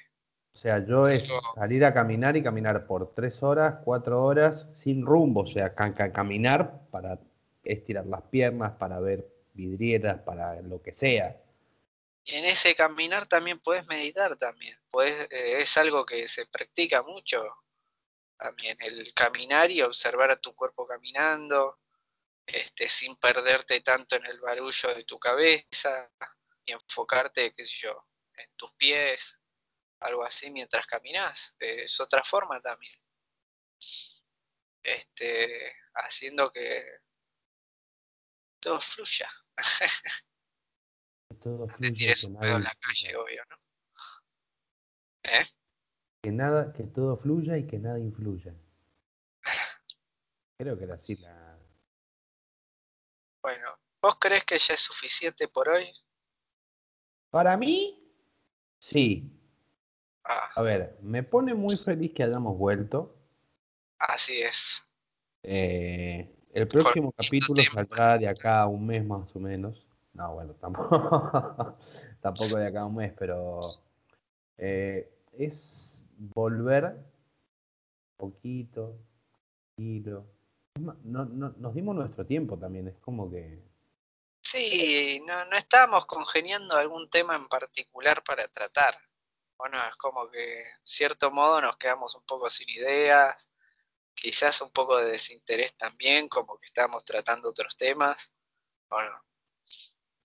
O 0.53 0.57
sea, 0.57 0.85
yo 0.85 1.07
es 1.07 1.23
salir 1.55 1.83
a 1.83 1.93
caminar 1.93 2.37
y 2.37 2.43
caminar 2.43 2.85
por 2.85 3.13
tres 3.13 3.41
horas, 3.43 3.81
cuatro 3.83 4.23
horas, 4.23 4.65
sin 4.83 5.05
rumbo, 5.05 5.41
o 5.41 5.47
sea, 5.47 5.73
caminar 5.73 6.87
para 6.91 7.19
estirar 7.63 8.05
las 8.05 8.21
piernas, 8.23 8.73
para 8.73 8.99
ver 8.99 9.27
vidrieras, 9.53 10.21
para 10.21 10.61
lo 10.61 10.81
que 10.81 10.93
sea. 10.93 11.35
Y 12.23 12.35
en 12.35 12.45
ese 12.45 12.75
caminar 12.75 13.27
también 13.27 13.59
puedes 13.59 13.85
meditar 13.87 14.37
también. 14.37 14.77
Puedes, 14.89 15.29
eh, 15.31 15.61
es 15.61 15.75
algo 15.77 16.05
que 16.05 16.27
se 16.27 16.45
practica 16.45 17.01
mucho 17.01 17.43
también, 18.37 18.77
el 18.81 19.13
caminar 19.13 19.71
y 19.71 19.81
observar 19.81 20.31
a 20.31 20.39
tu 20.39 20.53
cuerpo 20.55 20.87
caminando, 20.87 21.79
este, 22.45 22.89
sin 22.89 23.15
perderte 23.17 23.81
tanto 23.81 24.15
en 24.15 24.25
el 24.25 24.39
barullo 24.41 24.93
de 24.93 25.03
tu 25.05 25.19
cabeza 25.19 26.11
y 26.65 26.71
enfocarte, 26.71 27.53
qué 27.53 27.65
sé 27.65 27.75
yo, 27.81 28.07
en 28.35 28.49
tus 28.55 28.71
pies, 28.73 29.37
algo 29.99 30.23
así 30.23 30.51
mientras 30.51 30.85
caminas. 30.85 31.53
Es 31.59 31.99
otra 31.99 32.23
forma 32.23 32.61
también. 32.61 32.99
este, 34.83 35.75
haciendo 35.93 36.51
que 36.51 36.99
todo 38.59 38.81
fluya. 38.81 39.29
Todo 41.41 41.67
No 41.67 41.77
te 41.77 41.91
tires 41.91 42.23
un 42.23 42.39
pedo 42.39 42.57
en 42.57 42.63
la 42.63 42.75
calle, 42.75 43.15
obvio, 43.15 43.43
¿no? 43.49 43.57
¿Eh? 45.23 45.45
Que 46.23 46.31
nada, 46.31 46.71
que 46.71 46.83
todo 46.83 47.17
fluya 47.17 47.57
y 47.57 47.67
que 47.67 47.77
nada 47.77 47.99
influya. 47.99 48.55
Creo 50.57 50.77
que 50.77 50.85
era 50.85 50.95
así 50.95 51.17
la. 51.17 51.59
Bueno, 53.41 53.67
¿vos 54.01 54.15
crees 54.21 54.45
que 54.45 54.57
ya 54.57 54.73
es 54.73 54.79
suficiente 54.79 55.49
por 55.49 55.67
hoy? 55.67 55.91
Para 57.29 57.57
mí, 57.57 58.09
sí. 58.79 59.29
Ah, 60.23 60.49
A 60.55 60.61
ver, 60.61 60.97
me 61.01 61.23
pone 61.23 61.53
muy 61.53 61.75
feliz 61.75 62.13
que 62.13 62.23
hayamos 62.23 62.57
vuelto. 62.57 63.13
así 63.99 64.41
es. 64.41 64.81
Eh, 65.43 66.33
el 66.53 66.69
próximo 66.69 67.11
capítulo 67.11 67.61
saldrá 67.63 68.17
de 68.17 68.29
acá 68.29 68.61
a 68.61 68.67
un 68.67 68.87
mes 68.87 69.03
más 69.05 69.35
o 69.35 69.39
menos. 69.39 69.85
No, 70.13 70.35
bueno, 70.35 70.53
tampoco, 70.53 71.77
tampoco 72.21 72.55
de 72.55 72.67
acá 72.67 72.81
a 72.81 72.85
un 72.85 72.95
mes, 72.95 73.11
pero 73.17 73.59
eh, 74.57 75.11
es 75.33 75.82
volver 76.17 76.95
poquito, 78.17 78.97
tranquilo. 79.75 80.25
No, 80.79 81.25
no, 81.25 81.49
nos 81.57 81.75
dimos 81.75 81.95
nuestro 81.95 82.25
tiempo 82.25 82.57
también, 82.57 82.87
es 82.87 82.97
como 82.99 83.29
que 83.29 83.61
Sí, 84.41 85.21
no, 85.25 85.45
no 85.45 85.57
estábamos 85.57 86.05
congeniando 86.05 86.75
algún 86.75 87.09
tema 87.09 87.35
en 87.35 87.47
particular 87.47 88.23
para 88.23 88.47
tratar. 88.49 88.95
Bueno, 89.57 89.77
es 89.89 89.95
como 89.95 90.29
que, 90.29 90.61
en 90.61 90.67
cierto 90.83 91.31
modo, 91.31 91.61
nos 91.61 91.77
quedamos 91.77 92.13
un 92.15 92.23
poco 92.25 92.49
sin 92.49 92.69
ideas, 92.69 93.49
quizás 94.13 94.61
un 94.61 94.71
poco 94.71 94.97
de 94.97 95.11
desinterés 95.11 95.75
también, 95.77 96.27
como 96.27 96.59
que 96.59 96.67
estábamos 96.67 97.05
tratando 97.05 97.49
otros 97.49 97.75
temas. 97.77 98.17
Bueno, 98.89 99.23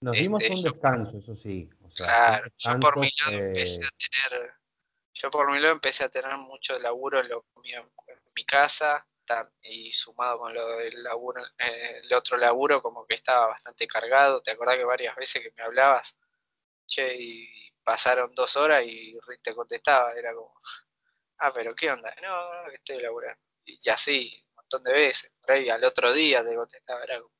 nos 0.00 0.16
dimos 0.16 0.42
Este, 0.42 0.54
un 0.54 0.62
yo- 0.62 0.72
descanso, 0.72 1.18
eso 1.18 1.36
sí. 1.36 1.70
O 1.82 1.90
sea, 1.90 2.06
claro, 2.06 2.44
un 2.44 2.50
yo 2.58 2.80
por 2.80 2.98
mi 2.98 3.10
lado 3.24 3.38
empecé 3.44 3.80
a 3.84 3.90
tener, 4.30 4.52
yo 5.20 5.30
por 5.30 5.50
mi 5.50 5.58
lado 5.58 5.74
empecé 5.74 6.04
a 6.04 6.08
tener 6.08 6.36
mucho 6.36 6.78
laburo 6.78 7.20
en 7.20 7.28
lo 7.28 7.44
en 7.64 7.88
mi 8.34 8.44
casa, 8.44 9.06
y 9.62 9.92
sumado 9.92 10.38
con 10.38 10.54
lo 10.54 10.68
del 10.78 11.02
laburo, 11.02 11.42
eh, 11.58 12.00
el 12.02 12.12
otro 12.14 12.36
laburo, 12.36 12.80
como 12.82 13.06
que 13.06 13.16
estaba 13.16 13.48
bastante 13.48 13.86
cargado. 13.86 14.40
¿Te 14.42 14.52
acordás 14.52 14.76
que 14.76 14.84
varias 14.84 15.16
veces 15.16 15.42
que 15.42 15.52
me 15.56 15.62
hablabas? 15.62 16.14
Che, 16.86 17.14
y 17.18 17.72
pasaron 17.84 18.34
dos 18.34 18.56
horas 18.56 18.82
y 18.84 19.18
te 19.42 19.54
contestaba, 19.54 20.14
era 20.14 20.34
como, 20.34 20.54
ah, 21.38 21.52
pero 21.52 21.74
¿qué 21.74 21.90
onda? 21.90 22.14
No, 22.22 22.62
no, 22.64 22.70
que 22.70 22.76
estoy 22.76 23.00
laburando. 23.00 23.40
Y, 23.64 23.78
y 23.82 23.90
así, 23.90 24.44
un 24.50 24.54
montón 24.56 24.84
de 24.84 24.92
veces. 24.92 25.32
Ahí 25.46 25.68
al 25.70 25.84
otro 25.84 26.12
día 26.12 26.44
te 26.44 26.54
contestaba, 26.54 27.04
era 27.04 27.20
como, 27.20 27.34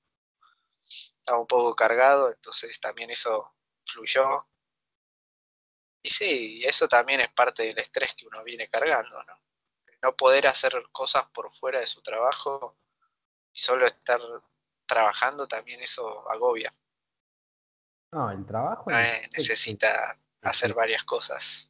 estaba 1.19 1.39
un 1.41 1.47
poco 1.47 1.75
cargado, 1.75 2.31
entonces 2.31 2.79
también 2.81 3.11
eso 3.11 3.55
fluyó. 3.87 4.47
Y 6.03 6.11
sí, 6.11 6.63
eso 6.65 6.89
también 6.89 7.21
es 7.21 7.29
parte 7.33 7.65
del 7.65 7.79
estrés 7.79 8.15
que 8.15 8.27
uno 8.27 8.43
viene 8.45 8.69
cargando, 8.69 9.23
¿no? 9.25 9.35
No 10.03 10.17
poder 10.17 10.47
hacer 10.47 10.73
cosas 10.93 11.27
por 11.35 11.53
fuera 11.53 11.81
de 11.81 11.87
su 11.87 12.01
trabajo 12.03 12.77
y 13.53 13.59
solo 13.59 13.87
estar 13.87 14.21
trabajando, 14.87 15.47
también 15.49 15.81
eso 15.81 16.29
agobia. 16.31 16.73
No, 18.13 18.31
el 18.31 18.47
trabajo. 18.47 18.91
Eh, 18.91 19.29
necesita 19.37 20.19
te- 20.41 20.49
hacer 20.49 20.71
te- 20.71 20.75
varias 20.75 21.05
cosas. 21.05 21.69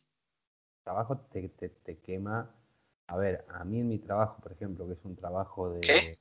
trabajo 0.85 1.19
te, 1.33 1.49
te, 1.49 1.69
te 1.71 1.99
quema. 2.01 2.55
A 3.09 3.17
ver, 3.17 3.45
a 3.49 3.65
mí 3.65 3.81
en 3.81 3.89
mi 3.89 3.99
trabajo, 3.99 4.41
por 4.43 4.53
ejemplo, 4.53 4.87
que 4.87 4.93
es 4.93 5.05
un 5.05 5.17
trabajo 5.17 5.71
de 5.71 5.83
¿Qué? 5.87 6.19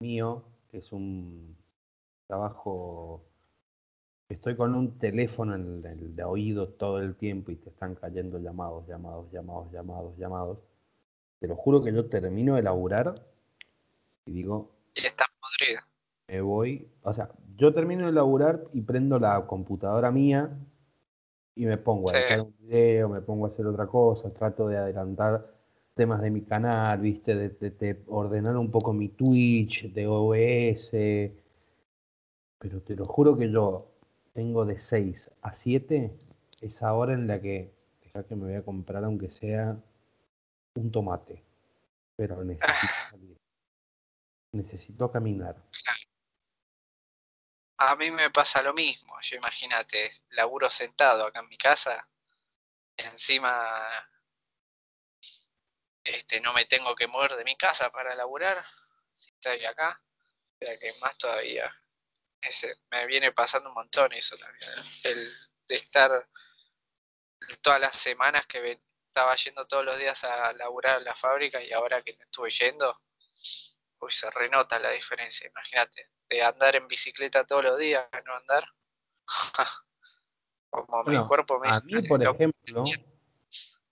mío, 0.00 0.44
que 0.70 0.78
es 0.78 0.92
un 0.92 1.56
trabajo 2.26 3.24
estoy 4.32 4.56
con 4.56 4.74
un 4.74 4.98
teléfono 4.98 5.54
en 5.54 5.84
el, 5.84 6.16
de 6.16 6.24
oído 6.24 6.68
todo 6.68 6.98
el 7.00 7.14
tiempo 7.14 7.50
y 7.50 7.56
te 7.56 7.70
están 7.70 7.94
cayendo 7.94 8.38
llamados, 8.38 8.86
llamados, 8.86 9.30
llamados, 9.32 9.70
llamados, 9.72 10.16
llamados. 10.18 10.58
Te 11.40 11.48
lo 11.48 11.56
juro 11.56 11.82
que 11.82 11.92
yo 11.92 12.06
termino 12.08 12.56
de 12.56 12.62
laburar 12.62 13.14
y 14.26 14.32
digo, 14.32 14.70
Y 14.94 15.06
está 15.06 15.24
podrido. 15.40 15.80
me 16.28 16.40
voy, 16.40 16.88
o 17.02 17.12
sea, 17.12 17.30
yo 17.56 17.72
termino 17.74 18.06
de 18.06 18.12
laburar 18.12 18.62
y 18.72 18.80
prendo 18.80 19.18
la 19.18 19.44
computadora 19.46 20.10
mía 20.10 20.50
y 21.54 21.66
me 21.66 21.76
pongo 21.78 22.10
a 22.10 22.12
Sí. 22.14 22.18
editar 22.20 22.40
un 22.40 22.54
video, 22.60 23.08
me 23.08 23.20
pongo 23.20 23.46
a 23.46 23.48
hacer 23.50 23.66
otra 23.66 23.86
cosa, 23.86 24.30
trato 24.32 24.68
de 24.68 24.76
adelantar 24.78 25.46
temas 25.94 26.22
de 26.22 26.30
mi 26.30 26.42
canal, 26.42 27.00
viste, 27.00 27.34
de, 27.34 27.48
de- 27.50 27.70
de 27.70 28.02
ordenar 28.06 28.56
un 28.56 28.70
poco 28.70 28.92
mi 28.94 29.08
Twitch, 29.08 29.92
de 29.92 30.06
OBS, 30.06 31.32
pero 32.58 32.80
te 32.80 32.94
lo 32.96 33.04
juro 33.04 33.36
que 33.36 33.50
yo 33.50 33.91
tengo 34.32 34.64
de 34.64 34.80
6 34.80 35.30
a 35.42 35.54
7 35.54 36.10
esa 36.60 36.92
hora 36.92 37.12
en 37.12 37.26
la 37.26 37.40
que, 37.40 37.74
deja 38.02 38.26
que 38.26 38.36
me 38.36 38.44
voy 38.44 38.54
a 38.54 38.64
comprar 38.64 39.04
aunque 39.04 39.30
sea 39.30 39.76
un 40.74 40.92
tomate, 40.92 41.42
pero 42.16 42.42
necesito 42.44 42.92
salir, 43.10 43.36
necesito 44.52 45.10
caminar. 45.10 45.56
A 47.78 47.96
mí 47.96 48.10
me 48.12 48.30
pasa 48.30 48.62
lo 48.62 48.72
mismo. 48.72 49.20
Yo 49.22 49.36
imagínate, 49.36 50.22
laburo 50.30 50.70
sentado 50.70 51.26
acá 51.26 51.40
en 51.40 51.48
mi 51.48 51.58
casa. 51.58 52.08
Encima, 52.96 54.08
este, 56.04 56.40
no 56.40 56.52
me 56.52 56.64
tengo 56.66 56.94
que 56.94 57.08
mover 57.08 57.34
de 57.34 57.44
mi 57.44 57.56
casa 57.56 57.90
para 57.90 58.14
laburar. 58.14 58.64
Si 59.14 59.30
estoy 59.30 59.64
acá. 59.64 60.00
O 60.60 60.64
sea 60.64 60.78
que 60.78 60.92
más 61.00 61.18
todavía. 61.18 61.74
Ese, 62.42 62.74
me 62.90 63.06
viene 63.06 63.32
pasando 63.32 63.68
un 63.68 63.74
montón 63.76 64.12
eso 64.12 64.36
también. 64.36 64.70
El 65.04 65.32
de 65.68 65.76
estar 65.76 66.28
todas 67.62 67.80
las 67.80 67.96
semanas 67.96 68.46
que 68.46 68.60
ven- 68.60 68.82
estaba 69.06 69.34
yendo 69.36 69.66
todos 69.66 69.84
los 69.84 69.98
días 69.98 70.22
a 70.24 70.52
laburar 70.54 70.96
a 70.96 71.00
la 71.00 71.14
fábrica 71.14 71.62
y 71.62 71.70
ahora 71.72 72.02
que 72.02 72.16
no 72.16 72.24
estuve 72.24 72.50
yendo, 72.50 72.98
uy, 74.00 74.10
se 74.10 74.30
renota 74.30 74.78
la 74.78 74.90
diferencia. 74.90 75.46
Imagínate, 75.48 76.08
de 76.28 76.42
andar 76.42 76.74
en 76.76 76.88
bicicleta 76.88 77.44
todos 77.44 77.62
los 77.62 77.78
días 77.78 78.06
a 78.10 78.20
no 78.22 78.34
andar. 78.34 78.64
Como 80.70 81.04
mi 81.04 81.18
cuerpo 81.26 81.60
me 81.60 81.68
A 81.68 81.80
mí, 81.80 81.92
"Dale, 81.92 82.08
por 82.08 82.22
loco". 82.22 82.34
ejemplo, 82.36 82.84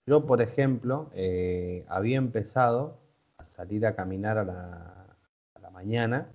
yo, 0.07 0.25
por 0.25 0.41
ejemplo, 0.41 1.11
eh, 1.13 1.85
había 1.87 2.17
empezado 2.17 2.99
a 3.37 3.45
salir 3.45 3.85
a 3.85 3.95
caminar 3.95 4.39
a 4.39 4.43
la, 4.43 5.17
a 5.53 5.59
la 5.59 5.69
mañana. 5.69 6.31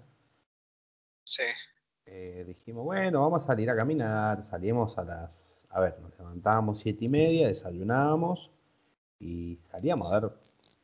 Sí, 1.24 1.42
Eh, 2.06 2.44
dijimos, 2.46 2.84
bueno, 2.84 3.20
vamos 3.20 3.42
a 3.42 3.46
salir 3.46 3.68
a 3.68 3.76
caminar. 3.76 4.44
Salimos 4.48 4.96
a 4.96 5.04
las, 5.04 5.30
a 5.70 5.80
ver, 5.80 5.98
nos 6.00 6.16
levantábamos 6.18 6.80
siete 6.80 7.04
y 7.04 7.08
media, 7.08 7.48
desayunábamos 7.48 8.50
y 9.18 9.58
salíamos 9.70 10.12
a 10.12 10.20
dar 10.20 10.32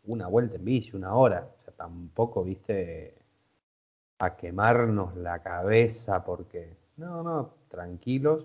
una 0.04 0.26
vuelta 0.26 0.56
en 0.56 0.64
bici, 0.64 0.96
una 0.96 1.14
hora. 1.14 1.48
O 1.60 1.64
sea, 1.64 1.74
tampoco, 1.74 2.42
viste, 2.42 3.14
a 4.18 4.36
quemarnos 4.36 5.16
la 5.16 5.42
cabeza 5.42 6.24
porque, 6.24 6.76
no, 6.96 7.22
no, 7.22 7.54
tranquilos. 7.68 8.44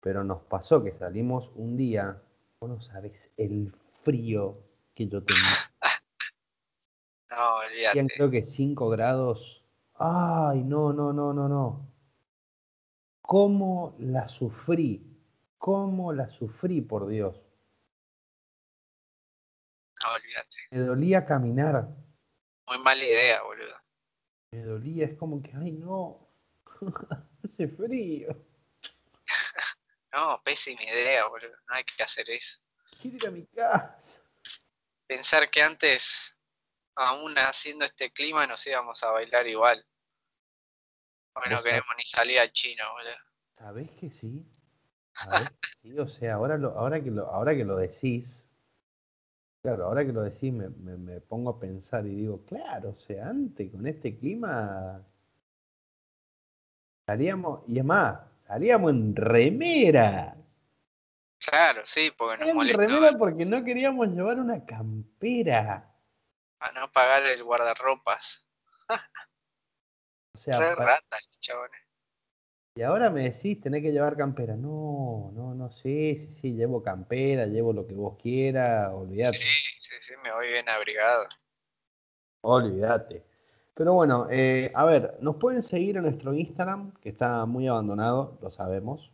Pero 0.00 0.24
nos 0.24 0.42
pasó 0.42 0.82
que 0.82 0.92
salimos 0.92 1.50
un 1.56 1.76
día, 1.76 2.22
vos 2.60 2.70
no 2.70 2.80
sabés 2.80 3.12
el 3.36 3.72
frío 4.02 4.58
que 4.94 5.08
yo 5.08 5.22
tenía. 5.22 5.42
no, 7.30 7.56
olvídate. 7.56 8.14
creo 8.14 8.30
que 8.30 8.42
5 8.42 8.88
grados. 8.88 9.55
Ay, 9.98 10.62
no, 10.62 10.92
no, 10.92 11.12
no, 11.12 11.32
no, 11.32 11.48
no. 11.48 11.92
¿Cómo 13.22 13.96
la 13.98 14.28
sufrí? 14.28 15.02
¿Cómo 15.58 16.12
la 16.12 16.28
sufrí, 16.28 16.80
por 16.80 17.08
Dios? 17.08 17.40
No, 20.02 20.12
olvídate. 20.12 20.56
Me 20.70 20.78
dolía 20.80 21.24
caminar. 21.24 21.88
Muy 22.68 22.78
mala 22.78 23.02
idea, 23.02 23.42
boludo. 23.42 23.74
Me 24.52 24.62
dolía, 24.62 25.06
es 25.06 25.16
como 25.16 25.42
que, 25.42 25.52
ay, 25.56 25.72
no. 25.72 26.28
Hace 27.44 27.68
frío. 27.68 28.28
No, 30.12 30.40
pésima 30.42 30.82
idea, 30.82 31.26
boludo. 31.26 31.54
No 31.68 31.74
hay 31.74 31.84
que 31.84 32.02
hacer 32.02 32.30
eso. 32.30 32.58
Quiero 33.02 33.16
ir 33.18 33.26
a 33.26 33.30
mi 33.30 33.44
casa. 33.48 34.00
Pensar 35.06 35.50
que 35.50 35.62
antes, 35.62 36.34
aún 36.96 37.34
haciendo 37.36 37.84
este 37.84 38.10
clima, 38.10 38.46
nos 38.46 38.66
íbamos 38.66 39.02
a 39.02 39.10
bailar 39.10 39.46
igual. 39.46 39.84
Hoy 41.34 41.44
no 41.50 41.62
queremos 41.62 41.90
ni 41.98 42.04
salir 42.04 42.38
al 42.40 42.50
chino, 42.52 42.84
boludo. 42.92 43.14
¿Sabés 43.58 43.90
que 43.92 44.10
sí? 44.10 44.44
¿Sabés 45.14 45.50
que 45.50 45.68
sí? 45.82 45.98
O 45.98 46.08
sea, 46.08 46.34
ahora, 46.34 46.56
lo, 46.56 46.70
ahora, 46.70 47.02
que 47.02 47.10
lo, 47.10 47.26
ahora 47.26 47.54
que 47.54 47.64
lo 47.64 47.76
decís, 47.76 48.26
claro, 49.62 49.84
ahora 49.86 50.04
que 50.04 50.12
lo 50.12 50.22
decís 50.22 50.52
me, 50.52 50.68
me- 50.70 50.96
me 50.96 51.20
pongo 51.20 51.50
a 51.50 51.58
pensar 51.60 52.06
y 52.06 52.14
digo, 52.14 52.44
claro, 52.46 52.90
o 52.90 52.98
sea, 53.00 53.28
antes 53.28 53.70
con 53.70 53.86
este 53.86 54.18
clima 54.18 55.02
salíamos, 57.06 57.62
y 57.68 57.78
es 57.78 57.84
más, 57.84 58.18
salíamos 58.46 58.90
en 58.92 59.14
remera. 59.16 60.36
Claro, 61.38 61.82
sí, 61.84 62.10
porque 62.16 62.38
nos 62.38 62.48
En 62.48 62.56
molesta. 62.56 62.78
remera 62.78 63.18
porque 63.18 63.44
no 63.44 63.62
queríamos 63.62 64.08
llevar 64.08 64.38
una 64.40 64.64
campera. 64.64 65.92
A 66.60 66.72
no 66.72 66.90
pagar 66.92 67.24
el 67.24 67.42
guardarropas. 67.44 68.44
O 70.34 70.38
sea, 70.38 70.58
Re 70.58 70.74
para- 70.76 70.96
rata, 70.96 71.16
chabones. 71.40 71.80
y 72.76 72.82
ahora 72.82 73.08
me 73.10 73.30
decís, 73.30 73.60
tenés 73.60 73.82
que 73.82 73.90
llevar 73.92 74.16
campera. 74.16 74.54
No, 74.56 75.30
no, 75.34 75.54
no, 75.54 75.70
sí, 75.72 76.16
sí, 76.16 76.34
sí, 76.40 76.52
llevo 76.54 76.82
campera, 76.82 77.46
llevo 77.46 77.72
lo 77.72 77.86
que 77.86 77.94
vos 77.94 78.18
quieras, 78.20 78.90
olvídate. 78.92 79.38
Sí, 79.38 79.44
sí, 79.80 79.94
sí, 80.06 80.12
me 80.22 80.32
voy 80.32 80.48
bien 80.48 80.68
abrigado. 80.68 81.26
Olvídate. 82.42 83.24
Pero 83.74 83.92
bueno, 83.94 84.28
eh, 84.30 84.70
a 84.74 84.84
ver, 84.84 85.16
nos 85.20 85.36
pueden 85.36 85.62
seguir 85.62 85.96
en 85.96 86.04
nuestro 86.04 86.32
Instagram, 86.34 86.92
que 87.00 87.10
está 87.10 87.44
muy 87.46 87.66
abandonado, 87.68 88.38
lo 88.40 88.50
sabemos. 88.50 89.12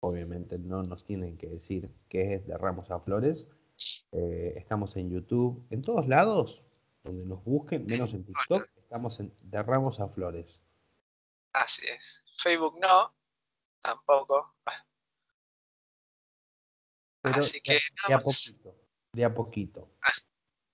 Obviamente 0.00 0.58
no 0.58 0.82
nos 0.82 1.04
tienen 1.04 1.36
que 1.38 1.48
decir 1.48 1.90
que 2.08 2.34
es 2.34 2.46
de 2.46 2.56
Ramos 2.58 2.90
a 2.90 3.00
Flores. 3.00 3.46
Eh, 4.12 4.54
estamos 4.56 4.96
en 4.96 5.10
YouTube, 5.10 5.66
en 5.70 5.82
todos 5.82 6.06
lados, 6.08 6.62
donde 7.02 7.24
nos 7.24 7.42
busquen, 7.44 7.86
menos 7.86 8.12
en 8.14 8.24
TikTok, 8.24 8.68
estamos 8.76 9.18
en 9.20 9.32
de 9.42 9.62
Ramos 9.62 10.00
a 10.00 10.08
Flores. 10.08 10.60
Así 11.52 11.82
es. 11.86 12.22
Facebook 12.42 12.78
no, 12.80 13.14
tampoco. 13.82 14.54
Pero 17.22 17.40
Así 17.40 17.60
que 17.60 17.78
de, 18.08 18.14
a 18.14 18.20
poquito, 18.20 18.74
de 19.12 19.24
a 19.24 19.34
poquito. 19.34 19.88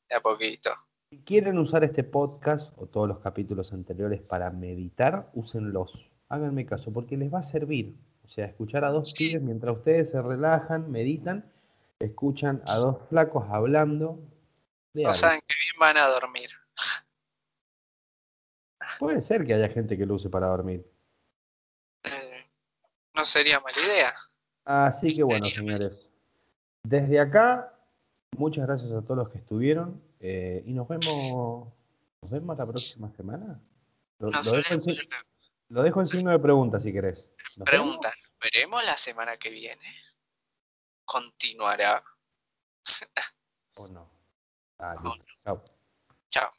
De 0.09 0.15
a 0.17 0.21
poquito. 0.21 0.71
Si 1.11 1.19
quieren 1.21 1.59
usar 1.59 1.85
este 1.85 2.05
podcast 2.05 2.73
o 2.77 2.87
todos 2.87 3.09
los 3.09 3.19
capítulos 3.21 3.73
anteriores 3.73 4.21
para 4.23 4.51
meditar, 4.51 5.31
úsenlos. 5.35 5.93
Háganme 6.29 6.67
caso, 6.67 6.93
porque 6.93 7.17
les 7.17 7.33
va 7.33 7.41
a 7.41 7.51
servir. 7.51 7.95
O 8.25 8.29
sea, 8.29 8.47
escuchar 8.47 8.85
a 8.85 8.91
dos 8.91 9.15
pibes 9.15 9.43
mientras 9.43 9.79
ustedes 9.79 10.11
se 10.11 10.21
relajan, 10.21 10.91
meditan, 10.91 11.51
escuchan 12.01 12.62
a 12.66 12.76
dos 12.76 12.96
flacos 13.09 13.44
hablando 13.51 14.18
de 14.94 15.03
No 15.03 15.09
algo. 15.11 15.18
saben 15.20 15.40
que 15.46 15.55
bien 15.55 15.78
van 15.80 15.96
a 15.96 16.07
dormir. 16.09 16.51
Puede 18.99 19.22
ser 19.22 19.46
que 19.46 19.55
haya 19.55 19.68
gente 19.68 19.96
que 19.99 20.07
lo 20.07 20.14
use 20.14 20.28
para 20.30 20.46
dormir. 20.49 20.84
Eh, 22.05 22.46
no 23.14 23.24
sería 23.24 23.61
mala 23.61 23.78
idea. 23.80 24.14
Así 24.64 25.14
que 25.14 25.22
bueno, 25.22 25.46
señores. 25.46 26.11
Desde 26.82 27.20
acá, 27.20 27.74
muchas 28.36 28.66
gracias 28.66 28.90
a 28.92 29.03
todos 29.03 29.16
los 29.16 29.28
que 29.30 29.38
estuvieron. 29.38 30.03
eh, 30.20 30.62
y 30.66 30.72
nos 30.72 30.88
vemos. 30.88 31.68
¿Nos 32.22 32.30
vemos 32.32 32.59
la 32.59 32.66
próxima 32.66 33.11
semana? 33.12 33.61
Lo, 34.18 34.30
dejo 34.30 34.74
en, 34.74 34.82
lo 35.68 35.82
dejo 35.84 36.01
en 36.01 36.09
signo 36.09 36.30
de 36.32 36.38
pregunta 36.40 36.80
si 36.80 36.92
querés. 36.92 37.18
¿Nos 37.57 37.70
vemos? 37.70 37.86
preguntan, 37.86 38.12
¿veremos 38.42 38.84
la 38.84 38.96
semana 38.96 39.36
que 39.36 39.51
viene? 39.51 39.84
¿Continuará? 41.09 42.05
¿O 43.77 43.89
no? 43.89 44.11
Ah, 44.79 44.95
No, 45.03 45.15
listo. 45.15 45.25
Chao. 45.43 45.63
Chao. 46.29 46.53